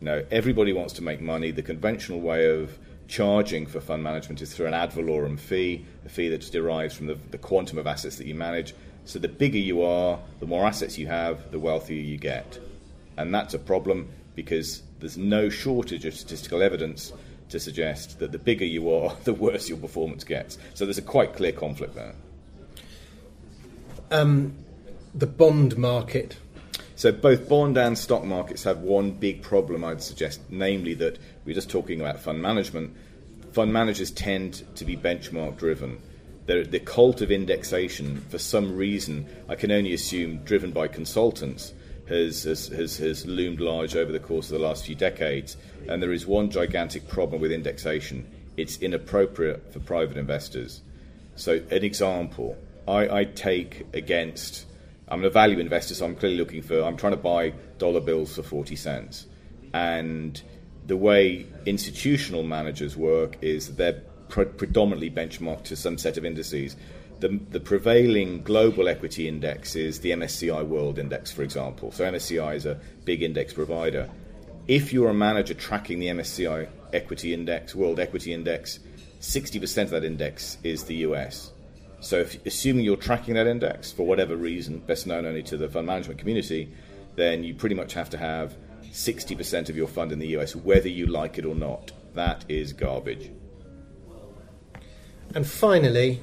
You 0.00 0.04
know, 0.04 0.24
everybody 0.30 0.72
wants 0.72 0.94
to 0.94 1.02
make 1.02 1.20
money. 1.20 1.50
The 1.50 1.62
conventional 1.62 2.20
way 2.20 2.50
of 2.50 2.78
charging 3.08 3.66
for 3.66 3.80
fund 3.80 4.02
management 4.02 4.42
is 4.42 4.52
through 4.52 4.66
an 4.66 4.74
ad 4.74 4.92
valorem 4.92 5.38
fee, 5.38 5.84
a 6.04 6.08
fee 6.08 6.28
that 6.28 6.50
derives 6.52 6.94
from 6.94 7.06
the, 7.06 7.18
the 7.30 7.38
quantum 7.38 7.78
of 7.78 7.86
assets 7.86 8.16
that 8.16 8.26
you 8.26 8.34
manage. 8.34 8.74
So 9.06 9.20
the 9.20 9.28
bigger 9.28 9.58
you 9.58 9.82
are, 9.82 10.18
the 10.40 10.46
more 10.46 10.66
assets 10.66 10.98
you 10.98 11.06
have, 11.06 11.52
the 11.52 11.60
wealthier 11.60 12.00
you 12.00 12.18
get. 12.18 12.58
And 13.16 13.34
that's 13.34 13.54
a 13.54 13.58
problem 13.58 14.08
because 14.34 14.82
there's 14.98 15.16
no 15.16 15.48
shortage 15.48 16.04
of 16.04 16.14
statistical 16.14 16.60
evidence 16.60 17.12
to 17.50 17.60
suggest 17.60 18.18
that 18.18 18.32
the 18.32 18.38
bigger 18.38 18.64
you 18.64 18.92
are, 18.92 19.16
the 19.24 19.32
worse 19.32 19.68
your 19.68 19.78
performance 19.78 20.24
gets. 20.24 20.58
So 20.74 20.84
there's 20.84 20.98
a 20.98 21.02
quite 21.02 21.34
clear 21.34 21.52
conflict 21.52 21.94
there. 21.94 22.14
Um, 24.10 24.54
the 25.14 25.26
bond 25.26 25.78
market. 25.78 26.36
So 26.96 27.12
both 27.12 27.48
bond 27.48 27.76
and 27.76 27.96
stock 27.96 28.24
markets 28.24 28.64
have 28.64 28.78
one 28.78 29.12
big 29.12 29.42
problem, 29.42 29.84
I'd 29.84 30.02
suggest, 30.02 30.40
namely 30.50 30.94
that 30.94 31.18
we're 31.44 31.54
just 31.54 31.70
talking 31.70 32.00
about 32.00 32.18
fund 32.18 32.42
management. 32.42 32.96
Fund 33.52 33.72
managers 33.72 34.10
tend 34.10 34.64
to 34.76 34.84
be 34.84 34.96
benchmark 34.96 35.56
driven. 35.58 36.00
The, 36.46 36.62
the 36.62 36.80
cult 36.80 37.20
of 37.20 37.30
indexation, 37.30 38.24
for 38.28 38.38
some 38.38 38.76
reason, 38.76 39.26
I 39.48 39.56
can 39.56 39.72
only 39.72 39.92
assume 39.92 40.38
driven 40.44 40.70
by 40.70 40.88
consultants, 40.88 41.72
has, 42.08 42.44
has, 42.44 42.68
has, 42.68 42.96
has 42.98 43.26
loomed 43.26 43.60
large 43.60 43.96
over 43.96 44.12
the 44.12 44.20
course 44.20 44.46
of 44.50 44.58
the 44.58 44.64
last 44.64 44.86
few 44.86 44.94
decades. 44.94 45.56
And 45.88 46.02
there 46.02 46.12
is 46.12 46.26
one 46.26 46.50
gigantic 46.50 47.08
problem 47.08 47.40
with 47.40 47.52
indexation 47.52 48.26
it's 48.56 48.78
inappropriate 48.78 49.72
for 49.72 49.80
private 49.80 50.16
investors. 50.16 50.80
So, 51.34 51.60
an 51.70 51.84
example 51.84 52.56
I, 52.88 53.20
I 53.20 53.24
take 53.24 53.86
against, 53.92 54.66
I'm 55.08 55.24
a 55.24 55.30
value 55.30 55.58
investor, 55.58 55.94
so 55.94 56.06
I'm 56.06 56.16
clearly 56.16 56.38
looking 56.38 56.62
for, 56.62 56.82
I'm 56.82 56.96
trying 56.96 57.12
to 57.12 57.18
buy 57.18 57.52
dollar 57.78 58.00
bills 58.00 58.34
for 58.36 58.42
40 58.42 58.76
cents. 58.76 59.26
And 59.74 60.40
the 60.86 60.96
way 60.96 61.46
institutional 61.66 62.44
managers 62.44 62.96
work 62.96 63.36
is 63.42 63.74
they're 63.76 64.02
pre- 64.28 64.44
predominantly 64.44 65.10
benchmarked 65.10 65.64
to 65.64 65.76
some 65.76 65.98
set 65.98 66.16
of 66.16 66.24
indices. 66.24 66.76
The, 67.20 67.40
the, 67.50 67.60
prevailing 67.60 68.42
global 68.42 68.88
equity 68.88 69.26
index 69.26 69.74
is 69.74 70.00
the 70.00 70.10
MSCI 70.10 70.66
World 70.66 70.98
Index, 70.98 71.32
for 71.32 71.42
example. 71.42 71.90
So 71.90 72.04
MSCI 72.04 72.54
is 72.54 72.66
a 72.66 72.78
big 73.06 73.22
index 73.22 73.54
provider. 73.54 74.10
If 74.68 74.92
you're 74.92 75.08
a 75.08 75.14
manager 75.14 75.54
tracking 75.54 75.98
the 75.98 76.08
MSCI 76.08 76.68
Equity 76.92 77.32
Index, 77.32 77.74
World 77.74 78.00
Equity 78.00 78.34
Index, 78.34 78.80
60% 79.20 79.84
of 79.84 79.90
that 79.90 80.04
index 80.04 80.58
is 80.62 80.84
the 80.84 80.96
US. 80.96 81.52
So, 82.00 82.18
if, 82.18 82.44
assuming 82.44 82.84
you're 82.84 82.96
tracking 82.96 83.34
that 83.34 83.46
index 83.46 83.90
for 83.90 84.06
whatever 84.06 84.36
reason, 84.36 84.78
best 84.80 85.06
known 85.06 85.24
only 85.24 85.42
to 85.44 85.56
the 85.56 85.68
fund 85.68 85.86
management 85.86 86.18
community, 86.18 86.70
then 87.14 87.42
you 87.42 87.54
pretty 87.54 87.74
much 87.74 87.94
have 87.94 88.10
to 88.10 88.18
have 88.18 88.56
60% 88.90 89.68
of 89.68 89.76
your 89.76 89.88
fund 89.88 90.12
in 90.12 90.18
the 90.18 90.28
US, 90.38 90.54
whether 90.54 90.88
you 90.88 91.06
like 91.06 91.38
it 91.38 91.44
or 91.44 91.54
not. 91.54 91.92
That 92.14 92.44
is 92.48 92.72
garbage. 92.72 93.30
And 95.36 95.46
finally, 95.46 96.22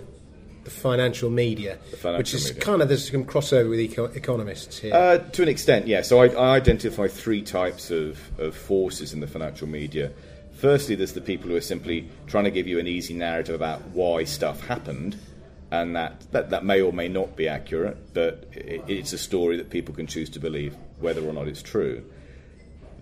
the 0.63 0.71
financial 0.71 1.29
media, 1.29 1.77
The 1.91 1.97
financial 1.97 2.17
which 2.17 2.33
is 2.33 2.47
media. 2.47 2.63
kind 2.63 2.81
of 2.81 2.87
there's 2.87 3.11
some 3.11 3.25
crossover 3.25 3.69
with 3.69 3.79
eco- 3.79 4.05
economists 4.05 4.79
here. 4.79 4.91
Uh, 4.91 5.19
to 5.19 5.43
an 5.43 5.49
extent, 5.49 5.85
yeah. 5.85 6.01
So 6.01 6.19
I, 6.19 6.29
I 6.29 6.55
identify 6.55 7.07
three 7.07 7.43
types 7.43 7.91
of, 7.91 8.17
of 8.39 8.55
forces 8.55 9.13
in 9.13 9.19
the 9.19 9.27
financial 9.27 9.67
media. 9.67 10.11
Firstly, 10.55 10.95
there's 10.95 11.13
the 11.13 11.21
people 11.21 11.51
who 11.51 11.55
are 11.55 11.61
simply 11.61 12.09
trying 12.25 12.45
to 12.45 12.49
give 12.51 12.65
you 12.67 12.79
an 12.79 12.87
easy 12.87 13.13
narrative 13.13 13.53
about 13.53 13.83
why 13.89 14.23
stuff 14.23 14.65
happened, 14.65 15.15
and 15.69 15.95
that, 15.95 16.19
that, 16.31 16.49
that 16.49 16.65
may 16.65 16.81
or 16.81 16.91
may 16.91 17.07
not 17.07 17.35
be 17.35 17.47
accurate, 17.47 18.15
but 18.15 18.47
it, 18.53 18.81
it's 18.87 19.13
a 19.13 19.19
story 19.19 19.57
that 19.57 19.69
people 19.69 19.93
can 19.93 20.07
choose 20.07 20.29
to 20.31 20.39
believe, 20.39 20.75
whether 20.99 21.21
or 21.23 21.33
not 21.33 21.47
it's 21.47 21.61
true. 21.61 22.03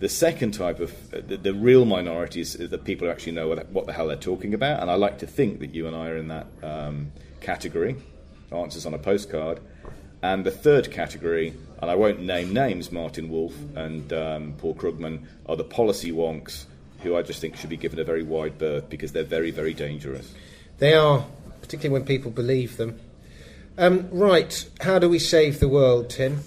The 0.01 0.09
second 0.09 0.55
type 0.55 0.79
of 0.79 1.11
the, 1.11 1.37
the 1.37 1.53
real 1.53 1.85
minority 1.85 2.41
is, 2.41 2.53
that 2.53 2.83
people 2.83 3.05
who 3.05 3.11
actually 3.11 3.33
know 3.33 3.47
what, 3.47 3.69
what 3.69 3.85
the 3.85 3.93
hell 3.93 4.07
they're 4.07 4.15
talking 4.17 4.55
about, 4.55 4.81
and 4.81 4.89
I 4.89 4.95
like 4.95 5.19
to 5.19 5.27
think 5.27 5.59
that 5.59 5.75
you 5.75 5.85
and 5.85 5.95
I 5.95 6.09
are 6.09 6.17
in 6.17 6.27
that 6.29 6.47
um, 6.63 7.11
category. 7.39 7.95
Answers 8.51 8.87
on 8.87 8.95
a 8.95 8.97
postcard. 8.97 9.59
And 10.23 10.43
the 10.43 10.51
third 10.51 10.91
category, 10.91 11.53
and 11.81 11.91
I 11.91 11.93
won't 11.93 12.19
name 12.19 12.51
names, 12.51 12.91
Martin 12.91 13.29
Wolf 13.29 13.55
and 13.75 14.11
um, 14.11 14.53
Paul 14.57 14.73
Krugman, 14.73 15.25
are 15.45 15.55
the 15.55 15.63
policy 15.63 16.11
wonks 16.11 16.65
who 17.03 17.15
I 17.15 17.21
just 17.21 17.39
think 17.39 17.55
should 17.55 17.69
be 17.69 17.77
given 17.77 17.99
a 17.99 18.03
very 18.03 18.23
wide 18.23 18.57
berth 18.57 18.89
because 18.89 19.11
they're 19.11 19.23
very, 19.23 19.51
very 19.51 19.73
dangerous. 19.75 20.33
they 20.79 20.95
are, 20.95 21.25
particularly 21.61 21.99
when 21.99 22.07
people 22.07 22.31
believe 22.31 22.77
them. 22.77 22.99
Um, 23.77 24.09
right, 24.11 24.67
how 24.81 24.97
do 24.97 25.07
we 25.07 25.19
save 25.19 25.59
the 25.59 25.67
world, 25.67 26.09
Tim? 26.09 26.41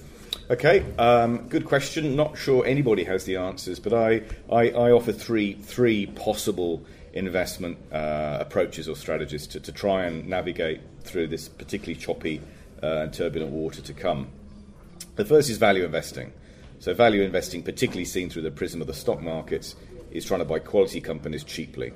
Okay, 0.51 0.85
um, 0.99 1.49
good 1.49 1.65
question. 1.65 2.17
Not 2.17 2.37
sure 2.37 2.67
anybody 2.67 3.03
has 3.05 3.25
the 3.25 3.37
answers, 3.37 3.81
but 3.81 3.95
I, 3.95 4.21
I, 4.53 4.69
I 4.73 4.91
offer 4.91 5.11
three, 5.11 5.55
three 5.55 6.05
possible 6.05 6.85
investment 7.15 7.79
uh, 7.91 8.37
approaches 8.41 8.87
or 8.87 8.95
strategies 8.95 9.47
to, 9.47 9.61
to 9.61 9.73
try 9.73 10.05
and 10.05 10.29
navigate 10.29 10.83
through 11.01 11.29
this 11.29 11.49
particularly 11.49 11.99
choppy 11.99 12.43
uh, 12.83 12.87
and 12.87 13.15
turbulent 13.15 13.53
water 13.53 13.81
to 13.81 13.95
come. 13.95 14.29
The 15.17 15.25
first 15.25 15.49
is 15.49 15.57
value 15.57 15.83
investing. 15.83 16.31
So, 16.79 16.93
value 16.93 17.23
investing, 17.23 17.63
particularly 17.63 18.05
seen 18.05 18.29
through 18.29 18.43
the 18.43 18.51
prism 18.51 18.83
of 18.83 18.87
the 18.87 18.93
stock 18.93 19.23
markets, 19.23 19.77
is 20.11 20.27
trying 20.27 20.41
to 20.41 20.45
buy 20.45 20.59
quality 20.59 21.01
companies 21.01 21.43
cheaply. 21.43 21.95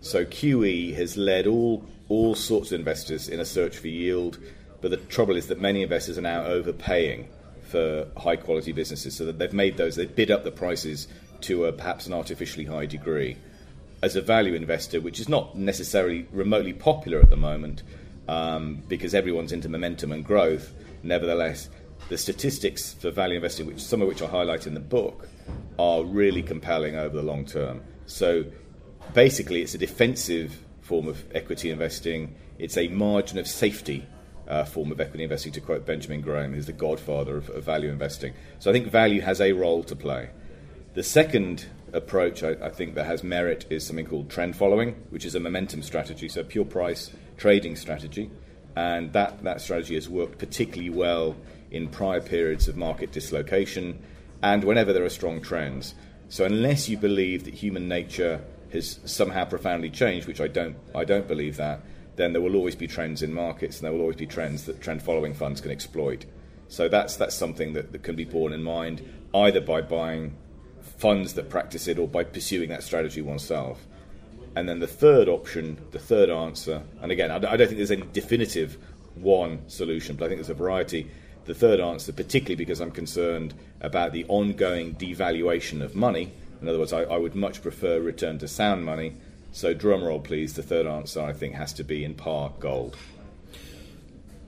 So 0.00 0.24
QE 0.24 0.94
has 0.94 1.16
led 1.16 1.46
all 1.46 1.84
all 2.08 2.34
sorts 2.34 2.72
of 2.72 2.78
investors 2.80 3.28
in 3.28 3.38
a 3.38 3.44
search 3.44 3.78
for 3.78 3.88
yield, 3.88 4.38
but 4.80 4.90
the 4.90 4.96
trouble 4.96 5.36
is 5.36 5.46
that 5.46 5.60
many 5.60 5.82
investors 5.82 6.18
are 6.18 6.22
now 6.22 6.44
overpaying 6.44 7.28
for 7.68 8.08
high 8.16 8.36
quality 8.36 8.72
businesses, 8.72 9.14
so 9.16 9.24
that 9.26 9.38
they've 9.38 9.52
made 9.52 9.76
those 9.76 9.96
they've 9.96 10.14
bid 10.14 10.30
up 10.30 10.44
the 10.44 10.50
prices 10.50 11.06
to 11.42 11.66
a, 11.66 11.72
perhaps 11.72 12.06
an 12.06 12.12
artificially 12.12 12.64
high 12.64 12.86
degree. 12.86 13.36
As 14.02 14.16
a 14.16 14.22
value 14.22 14.54
investor, 14.54 15.00
which 15.00 15.20
is 15.20 15.28
not 15.28 15.56
necessarily 15.56 16.26
remotely 16.32 16.72
popular 16.72 17.20
at 17.20 17.30
the 17.30 17.36
moment, 17.36 17.82
um, 18.28 18.82
because 18.88 19.14
everyone's 19.14 19.52
into 19.52 19.68
momentum 19.68 20.12
and 20.12 20.24
growth, 20.24 20.72
nevertheless, 21.02 21.68
the 22.08 22.18
statistics 22.18 22.94
for 22.94 23.10
value 23.10 23.36
investing, 23.36 23.66
which 23.66 23.80
some 23.80 24.02
of 24.02 24.08
which 24.08 24.22
I 24.22 24.26
highlight 24.26 24.66
in 24.66 24.74
the 24.74 24.80
book, 24.80 25.28
are 25.78 26.04
really 26.04 26.42
compelling 26.42 26.96
over 26.96 27.16
the 27.16 27.22
long 27.22 27.44
term. 27.44 27.82
So 28.06 28.44
basically, 29.14 29.62
it's 29.62 29.74
a 29.74 29.78
defensive 29.78 30.58
form 30.80 31.08
of 31.08 31.24
equity 31.34 31.70
investing. 31.70 32.34
It's 32.58 32.76
a 32.76 32.88
margin 32.88 33.38
of 33.38 33.46
safety 33.46 34.06
uh, 34.48 34.64
form 34.64 34.90
of 34.90 35.00
equity 35.00 35.24
investing, 35.24 35.52
to 35.52 35.60
quote 35.60 35.86
Benjamin 35.86 36.20
Graham, 36.20 36.54
who's 36.54 36.66
the 36.66 36.72
godfather 36.72 37.36
of, 37.36 37.50
of 37.50 37.64
value 37.64 37.90
investing. 37.90 38.32
So 38.58 38.70
I 38.70 38.72
think 38.72 38.90
value 38.90 39.20
has 39.20 39.40
a 39.40 39.52
role 39.52 39.84
to 39.84 39.94
play. 39.94 40.30
The 40.94 41.02
second 41.02 41.66
approach 41.92 42.42
I, 42.42 42.52
I 42.62 42.70
think 42.70 42.94
that 42.94 43.06
has 43.06 43.22
merit 43.22 43.66
is 43.70 43.86
something 43.86 44.06
called 44.06 44.30
trend 44.30 44.56
following, 44.56 44.94
which 45.10 45.24
is 45.24 45.34
a 45.34 45.40
momentum 45.40 45.82
strategy, 45.82 46.28
so 46.28 46.40
a 46.40 46.44
pure 46.44 46.64
price 46.64 47.10
trading 47.36 47.76
strategy. 47.76 48.30
And 48.74 49.12
that, 49.12 49.42
that 49.44 49.60
strategy 49.60 49.94
has 49.94 50.08
worked 50.08 50.38
particularly 50.38 50.90
well 50.90 51.36
in 51.70 51.88
prior 51.88 52.20
periods 52.20 52.68
of 52.68 52.76
market 52.76 53.12
dislocation 53.12 54.02
and 54.42 54.64
whenever 54.64 54.92
there 54.92 55.04
are 55.04 55.10
strong 55.10 55.40
trends. 55.40 55.94
So 56.28 56.44
unless 56.44 56.88
you 56.88 56.96
believe 56.96 57.44
that 57.44 57.54
human 57.54 57.88
nature 57.88 58.40
has 58.72 59.00
somehow 59.04 59.44
profoundly 59.46 59.90
changed, 59.90 60.26
which 60.26 60.40
I 60.40 60.46
don't, 60.46 60.76
I 60.94 61.04
don't 61.04 61.26
believe 61.26 61.56
that, 61.56 61.80
then 62.18 62.32
there 62.32 62.42
will 62.42 62.56
always 62.56 62.74
be 62.74 62.86
trends 62.86 63.22
in 63.22 63.32
markets 63.32 63.78
and 63.78 63.84
there 63.84 63.92
will 63.92 64.02
always 64.02 64.16
be 64.16 64.26
trends 64.26 64.64
that 64.64 64.80
trend 64.80 65.02
following 65.02 65.32
funds 65.32 65.60
can 65.60 65.70
exploit. 65.70 66.26
So 66.68 66.88
that's, 66.88 67.16
that's 67.16 67.34
something 67.34 67.72
that, 67.72 67.92
that 67.92 68.02
can 68.02 68.16
be 68.16 68.24
borne 68.24 68.52
in 68.52 68.62
mind 68.62 69.02
either 69.34 69.60
by 69.60 69.80
buying 69.80 70.36
funds 70.98 71.34
that 71.34 71.48
practice 71.48 71.88
it 71.88 71.98
or 71.98 72.08
by 72.08 72.24
pursuing 72.24 72.68
that 72.68 72.82
strategy 72.82 73.22
oneself. 73.22 73.86
And 74.56 74.68
then 74.68 74.80
the 74.80 74.86
third 74.86 75.28
option, 75.28 75.78
the 75.92 75.98
third 75.98 76.28
answer, 76.28 76.82
and 77.00 77.12
again, 77.12 77.30
I 77.30 77.38
don't 77.38 77.58
think 77.58 77.76
there's 77.76 77.90
any 77.90 78.04
definitive 78.12 78.76
one 79.14 79.68
solution, 79.68 80.16
but 80.16 80.26
I 80.26 80.28
think 80.28 80.38
there's 80.40 80.50
a 80.50 80.54
variety. 80.54 81.10
The 81.44 81.54
third 81.54 81.80
answer, 81.80 82.12
particularly 82.12 82.56
because 82.56 82.80
I'm 82.80 82.90
concerned 82.90 83.54
about 83.80 84.12
the 84.12 84.24
ongoing 84.28 84.94
devaluation 84.96 85.82
of 85.82 85.94
money, 85.94 86.32
in 86.60 86.68
other 86.68 86.78
words, 86.78 86.92
I, 86.92 87.02
I 87.02 87.16
would 87.16 87.34
much 87.34 87.62
prefer 87.62 88.00
return 88.00 88.38
to 88.38 88.48
sound 88.48 88.84
money. 88.84 89.14
So, 89.52 89.74
drum 89.74 90.04
roll, 90.04 90.20
please. 90.20 90.54
The 90.54 90.62
third 90.62 90.86
answer, 90.86 91.20
I 91.22 91.32
think, 91.32 91.54
has 91.54 91.72
to 91.74 91.84
be 91.84 92.04
in 92.04 92.14
part 92.14 92.60
gold. 92.60 92.96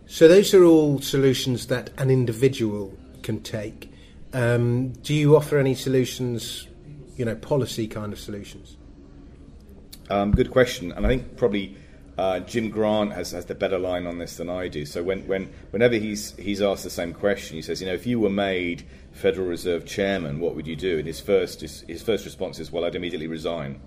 So, 0.06 0.28
those 0.28 0.54
are 0.54 0.64
all 0.64 1.00
solutions 1.00 1.66
that 1.68 1.90
an 1.98 2.10
individual 2.10 2.96
can 3.22 3.40
take. 3.42 3.92
Um, 4.32 4.90
do 4.90 5.14
you 5.14 5.36
offer 5.36 5.58
any 5.58 5.74
solutions, 5.74 6.68
you 7.16 7.24
know, 7.24 7.34
policy 7.34 7.88
kind 7.88 8.12
of 8.12 8.20
solutions? 8.20 8.76
Um, 10.08 10.32
good 10.32 10.50
question. 10.50 10.92
And 10.92 11.06
I 11.06 11.08
think 11.08 11.36
probably 11.36 11.76
uh, 12.18 12.40
Jim 12.40 12.68
Grant 12.68 13.12
has, 13.12 13.30
has 13.30 13.46
the 13.46 13.54
better 13.54 13.78
line 13.78 14.06
on 14.06 14.18
this 14.18 14.36
than 14.36 14.50
I 14.50 14.68
do. 14.68 14.84
So 14.84 15.02
when, 15.02 15.26
when, 15.26 15.50
whenever 15.70 15.94
he's, 15.94 16.36
he's 16.36 16.60
asked 16.60 16.84
the 16.84 16.90
same 16.90 17.14
question, 17.14 17.56
he 17.56 17.62
says, 17.62 17.80
you 17.80 17.86
know, 17.86 17.94
if 17.94 18.06
you 18.06 18.20
were 18.20 18.30
made 18.30 18.84
Federal 19.12 19.46
Reserve 19.46 19.86
Chairman, 19.86 20.40
what 20.40 20.54
would 20.54 20.66
you 20.66 20.76
do? 20.76 20.98
And 20.98 21.06
his 21.06 21.20
first, 21.20 21.60
his, 21.60 21.80
his 21.82 22.02
first 22.02 22.24
response 22.24 22.58
is, 22.58 22.70
well, 22.70 22.84
I'd 22.84 22.94
immediately 22.94 23.28
resign. 23.28 23.80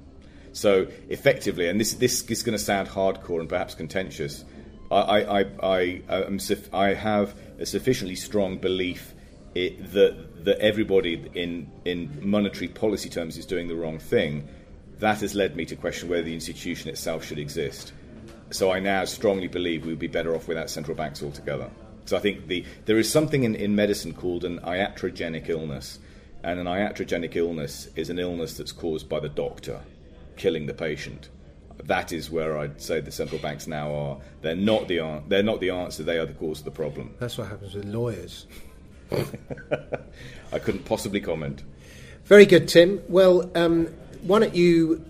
So 0.54 0.88
effectively, 1.10 1.68
and 1.68 1.80
this, 1.80 1.94
this 1.96 2.24
is 2.30 2.44
going 2.44 2.58
to 2.58 2.64
sound 2.64 2.88
hardcore 2.88 3.40
and 3.40 3.50
perhaps 3.50 3.74
contentious, 3.74 4.46
I, 4.92 4.96
I, 4.96 5.40
I, 5.40 5.46
I, 5.62 6.02
um, 6.10 6.40
am, 6.40 6.58
I 6.72 6.94
have 6.94 7.36
a 7.60 7.66
sufficiently 7.66 8.16
strong 8.16 8.58
belief 8.58 9.14
it, 9.56 9.92
that, 9.94 10.46
that 10.46 10.60
everybody 10.60 11.30
in, 11.34 11.72
in 11.86 12.20
monetary 12.22 12.68
policy 12.68 13.10
terms 13.10 13.36
is 13.36 13.48
doing 13.48 13.68
the 13.68 13.76
wrong 13.76 13.98
thing. 13.98 14.48
That 15.00 15.22
has 15.22 15.34
led 15.34 15.56
me 15.56 15.66
to 15.66 15.76
question 15.76 16.08
whether 16.08 16.24
the 16.24 16.36
institution 16.36 16.90
itself 16.90 17.26
should 17.26 17.40
exist. 17.40 17.92
So 18.52 18.72
I 18.72 18.80
now 18.80 19.06
strongly 19.06 19.48
believe 19.48 19.84
we 19.84 19.92
would 19.92 20.00
be 20.00 20.08
better 20.08 20.36
off 20.36 20.48
without 20.48 20.70
central 20.70 20.96
banks 20.96 21.24
altogether. 21.24 21.72
So 22.06 22.16
I 22.16 22.20
think 22.20 22.48
the, 22.48 22.64
there 22.86 23.00
is 23.00 23.12
something 23.12 23.44
in, 23.44 23.56
in 23.56 23.76
medicine 23.76 24.14
called 24.14 24.46
an 24.46 24.60
iatrogenic 24.60 25.50
illness. 25.50 25.98
And 26.44 26.60
an 26.60 26.68
iatrogenic 26.68 27.36
illness 27.36 27.88
is 27.96 28.12
an 28.12 28.20
illness 28.20 28.58
that's 28.58 28.72
caused 28.72 29.10
by 29.10 29.20
the 29.20 29.30
doctor 29.30 29.82
killing 30.36 30.66
the 30.66 30.74
patient. 30.74 31.30
That 31.86 32.14
is 32.14 32.30
where 32.30 32.58
I'd 32.58 32.82
say 32.82 33.02
the 33.02 33.12
central 33.12 33.42
banks 33.42 33.68
now 33.68 33.94
are. 33.94 34.18
They're 34.42 34.56
not 34.56 34.88
the, 34.88 35.22
they're 35.28 35.44
not 35.44 35.60
the 35.60 35.72
answer, 35.72 36.04
they 36.04 36.18
are 36.18 36.26
the 36.26 36.34
cause 36.34 36.60
of 36.60 36.66
the 36.66 36.72
problem. 36.72 37.14
That's 37.20 37.38
what 37.38 37.48
happens 37.48 37.74
with 37.74 37.86
lawyers. 37.86 38.46
I 40.52 40.60
couldn't 40.60 40.86
possibly 40.86 41.20
comment. 41.20 41.64
Very 42.26 42.46
good, 42.46 42.68
Tim. 42.68 43.02
Well, 43.10 43.52
um, 43.56 43.88
why 44.22 44.40
don't 44.40 44.56
you 44.56 45.04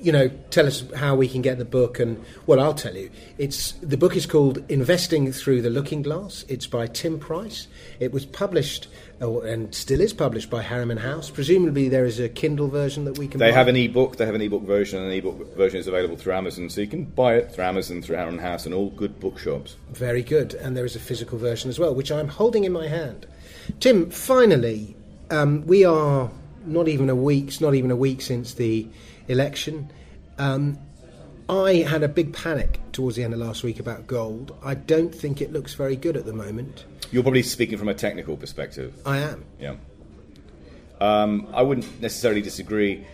you 0.00 0.12
know, 0.12 0.28
tell 0.50 0.66
us 0.66 0.84
how 0.94 1.14
we 1.14 1.28
can 1.28 1.42
get 1.42 1.58
the 1.58 1.64
book. 1.64 1.98
And 1.98 2.22
well, 2.46 2.60
I'll 2.60 2.74
tell 2.74 2.94
you. 2.94 3.10
It's 3.38 3.72
the 3.72 3.96
book 3.96 4.16
is 4.16 4.26
called 4.26 4.64
Investing 4.70 5.32
Through 5.32 5.62
the 5.62 5.70
Looking 5.70 6.02
Glass. 6.02 6.44
It's 6.48 6.66
by 6.66 6.86
Tim 6.86 7.18
Price. 7.18 7.68
It 8.00 8.12
was 8.12 8.24
published 8.24 8.88
oh, 9.20 9.40
and 9.40 9.74
still 9.74 10.00
is 10.00 10.12
published 10.12 10.50
by 10.50 10.62
Harriman 10.62 10.98
House. 10.98 11.30
Presumably, 11.30 11.88
there 11.88 12.04
is 12.04 12.20
a 12.20 12.28
Kindle 12.28 12.68
version 12.68 13.04
that 13.04 13.18
we 13.18 13.28
can. 13.28 13.38
They 13.38 13.50
buy. 13.50 13.56
have 13.56 13.68
an 13.68 13.76
e-book. 13.76 14.16
They 14.16 14.26
have 14.26 14.34
an 14.34 14.42
e-book 14.42 14.62
version, 14.62 14.98
and 14.98 15.08
an 15.08 15.14
e-book 15.14 15.56
version 15.56 15.80
is 15.80 15.86
available 15.86 16.16
through 16.16 16.34
Amazon, 16.34 16.68
so 16.70 16.80
you 16.80 16.86
can 16.86 17.04
buy 17.04 17.34
it 17.34 17.52
through 17.52 17.64
Amazon, 17.64 18.02
through 18.02 18.16
Harriman 18.16 18.40
House, 18.40 18.66
and 18.66 18.74
all 18.74 18.90
good 18.90 19.18
bookshops. 19.20 19.76
Very 19.90 20.22
good. 20.22 20.54
And 20.54 20.76
there 20.76 20.84
is 20.84 20.96
a 20.96 21.00
physical 21.00 21.38
version 21.38 21.70
as 21.70 21.78
well, 21.78 21.94
which 21.94 22.12
I'm 22.12 22.28
holding 22.28 22.64
in 22.64 22.72
my 22.72 22.88
hand. 22.88 23.26
Tim, 23.80 24.10
finally, 24.10 24.96
um, 25.30 25.66
we 25.66 25.84
are 25.84 26.30
not 26.64 26.88
even 26.88 27.10
a 27.10 27.16
week, 27.16 27.60
not 27.60 27.74
even 27.74 27.90
a 27.90 27.96
week 27.96 28.20
since 28.20 28.54
the 28.54 28.86
election. 29.28 29.90
Um, 30.38 30.78
I 31.48 31.74
had 31.74 32.02
a 32.02 32.08
big 32.08 32.32
panic 32.32 32.80
towards 32.92 33.16
the 33.16 33.22
end 33.22 33.32
of 33.32 33.38
last 33.38 33.62
week 33.62 33.78
about 33.78 34.06
gold. 34.06 34.56
I 34.64 34.74
don't 34.74 35.14
think 35.14 35.40
it 35.40 35.52
looks 35.52 35.74
very 35.74 35.94
good 35.94 36.16
at 36.16 36.26
the 36.26 36.32
moment. 36.32 36.84
You're 37.10 37.22
probably 37.22 37.42
speaking 37.42 37.78
from 37.78 37.88
a 37.88 37.94
technical 37.94 38.36
perspective. 38.36 38.94
I 39.06 39.18
am. 39.18 39.44
Yeah. 39.60 39.76
Um, 41.00 41.48
I 41.52 41.62
wouldn't 41.62 42.00
necessarily 42.00 42.42
disagree. 42.42 43.04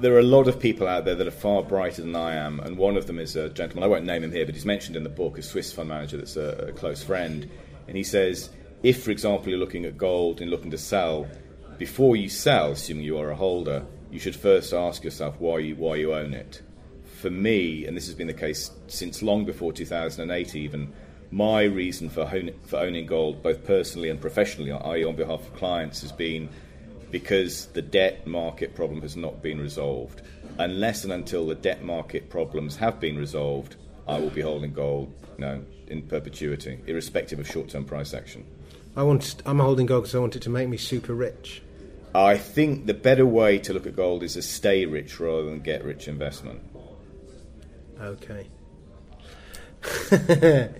There 0.00 0.14
are 0.14 0.18
a 0.18 0.24
lot 0.24 0.48
of 0.48 0.58
people 0.58 0.86
out 0.86 1.04
there 1.04 1.14
that 1.14 1.26
are 1.26 1.30
far 1.30 1.62
brighter 1.62 2.02
than 2.02 2.16
I 2.16 2.34
am, 2.34 2.60
and 2.60 2.76
one 2.76 2.96
of 2.96 3.06
them 3.06 3.18
is 3.18 3.36
a 3.36 3.48
gentleman. 3.48 3.84
I 3.84 3.86
won't 3.86 4.04
name 4.04 4.24
him 4.24 4.32
here, 4.32 4.44
but 4.44 4.54
he's 4.54 4.66
mentioned 4.66 4.96
in 4.96 5.02
the 5.02 5.08
book, 5.08 5.38
a 5.38 5.42
Swiss 5.42 5.72
fund 5.72 5.88
manager 5.88 6.16
that's 6.16 6.36
a, 6.36 6.68
a 6.68 6.72
close 6.72 7.02
friend. 7.02 7.48
And 7.88 7.96
he 7.96 8.02
says, 8.02 8.50
if, 8.82 9.02
for 9.02 9.10
example, 9.10 9.48
you're 9.48 9.58
looking 9.58 9.84
at 9.84 9.96
gold 9.96 10.40
and 10.40 10.50
looking 10.50 10.70
to 10.72 10.78
sell, 10.78 11.28
before 11.78 12.16
you 12.16 12.28
sell, 12.28 12.72
assuming 12.72 13.04
you 13.04 13.18
are 13.18 13.30
a 13.30 13.36
holder, 13.36 13.84
you 14.10 14.18
should 14.18 14.36
first 14.36 14.72
ask 14.72 15.04
yourself 15.04 15.36
why 15.40 15.58
you, 15.58 15.76
why 15.76 15.96
you 15.96 16.14
own 16.14 16.34
it. 16.34 16.62
For 17.20 17.30
me, 17.30 17.86
and 17.86 17.96
this 17.96 18.06
has 18.06 18.14
been 18.14 18.26
the 18.26 18.34
case 18.34 18.70
since 18.88 19.22
long 19.22 19.44
before 19.44 19.72
2008 19.72 20.54
even, 20.54 20.92
my 21.32 21.62
reason 21.62 22.10
for, 22.10 22.30
for 22.66 22.76
owning 22.76 23.06
gold, 23.06 23.42
both 23.42 23.64
personally 23.64 24.10
and 24.10 24.20
professionally, 24.20 24.70
i.e., 24.70 25.04
on 25.04 25.16
behalf 25.16 25.40
of 25.40 25.54
clients, 25.56 26.02
has 26.02 26.12
been 26.12 26.48
because 27.10 27.66
the 27.66 27.82
debt 27.82 28.26
market 28.26 28.74
problem 28.74 29.00
has 29.00 29.16
not 29.16 29.42
been 29.42 29.58
resolved. 29.58 30.20
Unless 30.58 31.04
and 31.04 31.12
until 31.12 31.46
the 31.46 31.54
debt 31.54 31.82
market 31.82 32.28
problems 32.28 32.76
have 32.76 33.00
been 33.00 33.16
resolved, 33.16 33.76
I 34.06 34.18
will 34.18 34.30
be 34.30 34.42
holding 34.42 34.74
gold 34.74 35.12
you 35.38 35.44
know, 35.44 35.64
in 35.86 36.02
perpetuity, 36.02 36.80
irrespective 36.86 37.38
of 37.38 37.48
short 37.48 37.70
term 37.70 37.86
price 37.86 38.12
action. 38.12 38.44
I 38.94 39.02
want, 39.02 39.42
I'm 39.46 39.58
holding 39.58 39.86
gold 39.86 40.04
because 40.04 40.14
I 40.14 40.18
want 40.18 40.36
it 40.36 40.42
to 40.42 40.50
make 40.50 40.68
me 40.68 40.76
super 40.76 41.14
rich. 41.14 41.62
I 42.14 42.36
think 42.36 42.84
the 42.84 42.94
better 42.94 43.24
way 43.24 43.58
to 43.60 43.72
look 43.72 43.86
at 43.86 43.96
gold 43.96 44.22
is 44.22 44.36
a 44.36 44.42
stay 44.42 44.84
rich 44.84 45.18
rather 45.18 45.44
than 45.44 45.60
get 45.60 45.82
rich 45.82 46.08
investment. 46.08 46.60
Okay. 47.98 48.48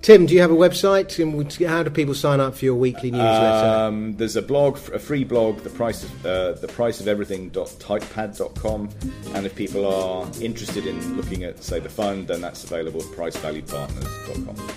Tim, 0.00 0.26
do 0.26 0.34
you 0.34 0.40
have 0.40 0.50
a 0.52 0.54
website? 0.54 1.20
And 1.20 1.52
How 1.68 1.82
do 1.82 1.90
people 1.90 2.14
sign 2.14 2.38
up 2.40 2.54
for 2.54 2.64
your 2.64 2.76
weekly 2.76 3.10
newsletter? 3.10 3.68
Um, 3.68 4.16
there's 4.16 4.36
a 4.36 4.42
blog, 4.42 4.78
a 4.90 4.98
free 4.98 5.24
blog, 5.24 5.58
the 5.58 5.70
price 5.70 6.04
of 6.04 6.26
uh, 6.26 6.52
the 6.52 6.68
price 6.68 7.00
of 7.00 7.08
everything.typepad.com, 7.08 8.90
and 9.34 9.44
if 9.46 9.56
people 9.56 9.86
are 9.86 10.26
interested 10.40 10.86
in 10.86 11.16
looking 11.16 11.42
at, 11.44 11.62
say, 11.62 11.80
the 11.80 11.88
fund, 11.88 12.28
then 12.28 12.40
that's 12.40 12.62
available 12.64 13.00
at 13.00 13.08
pricevaluepartners.com. 13.08 14.68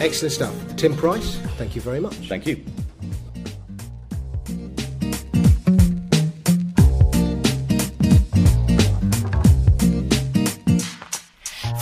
Excellent 0.00 0.32
stuff, 0.32 0.76
Tim 0.76 0.96
Price. 0.96 1.36
Thank 1.56 1.76
you 1.76 1.80
very 1.80 2.00
much. 2.00 2.16
Thank 2.28 2.46
you. 2.46 2.64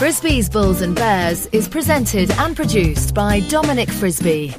Frisby's 0.03 0.51
Bulls 0.51 0.81
and 0.81 0.97
Bears 0.97 1.47
is 1.53 1.69
presented 1.69 2.33
and 2.33 2.57
produced 2.57 3.15
by 3.15 3.39
Dominic 3.49 3.89
Frisby. 3.89 4.53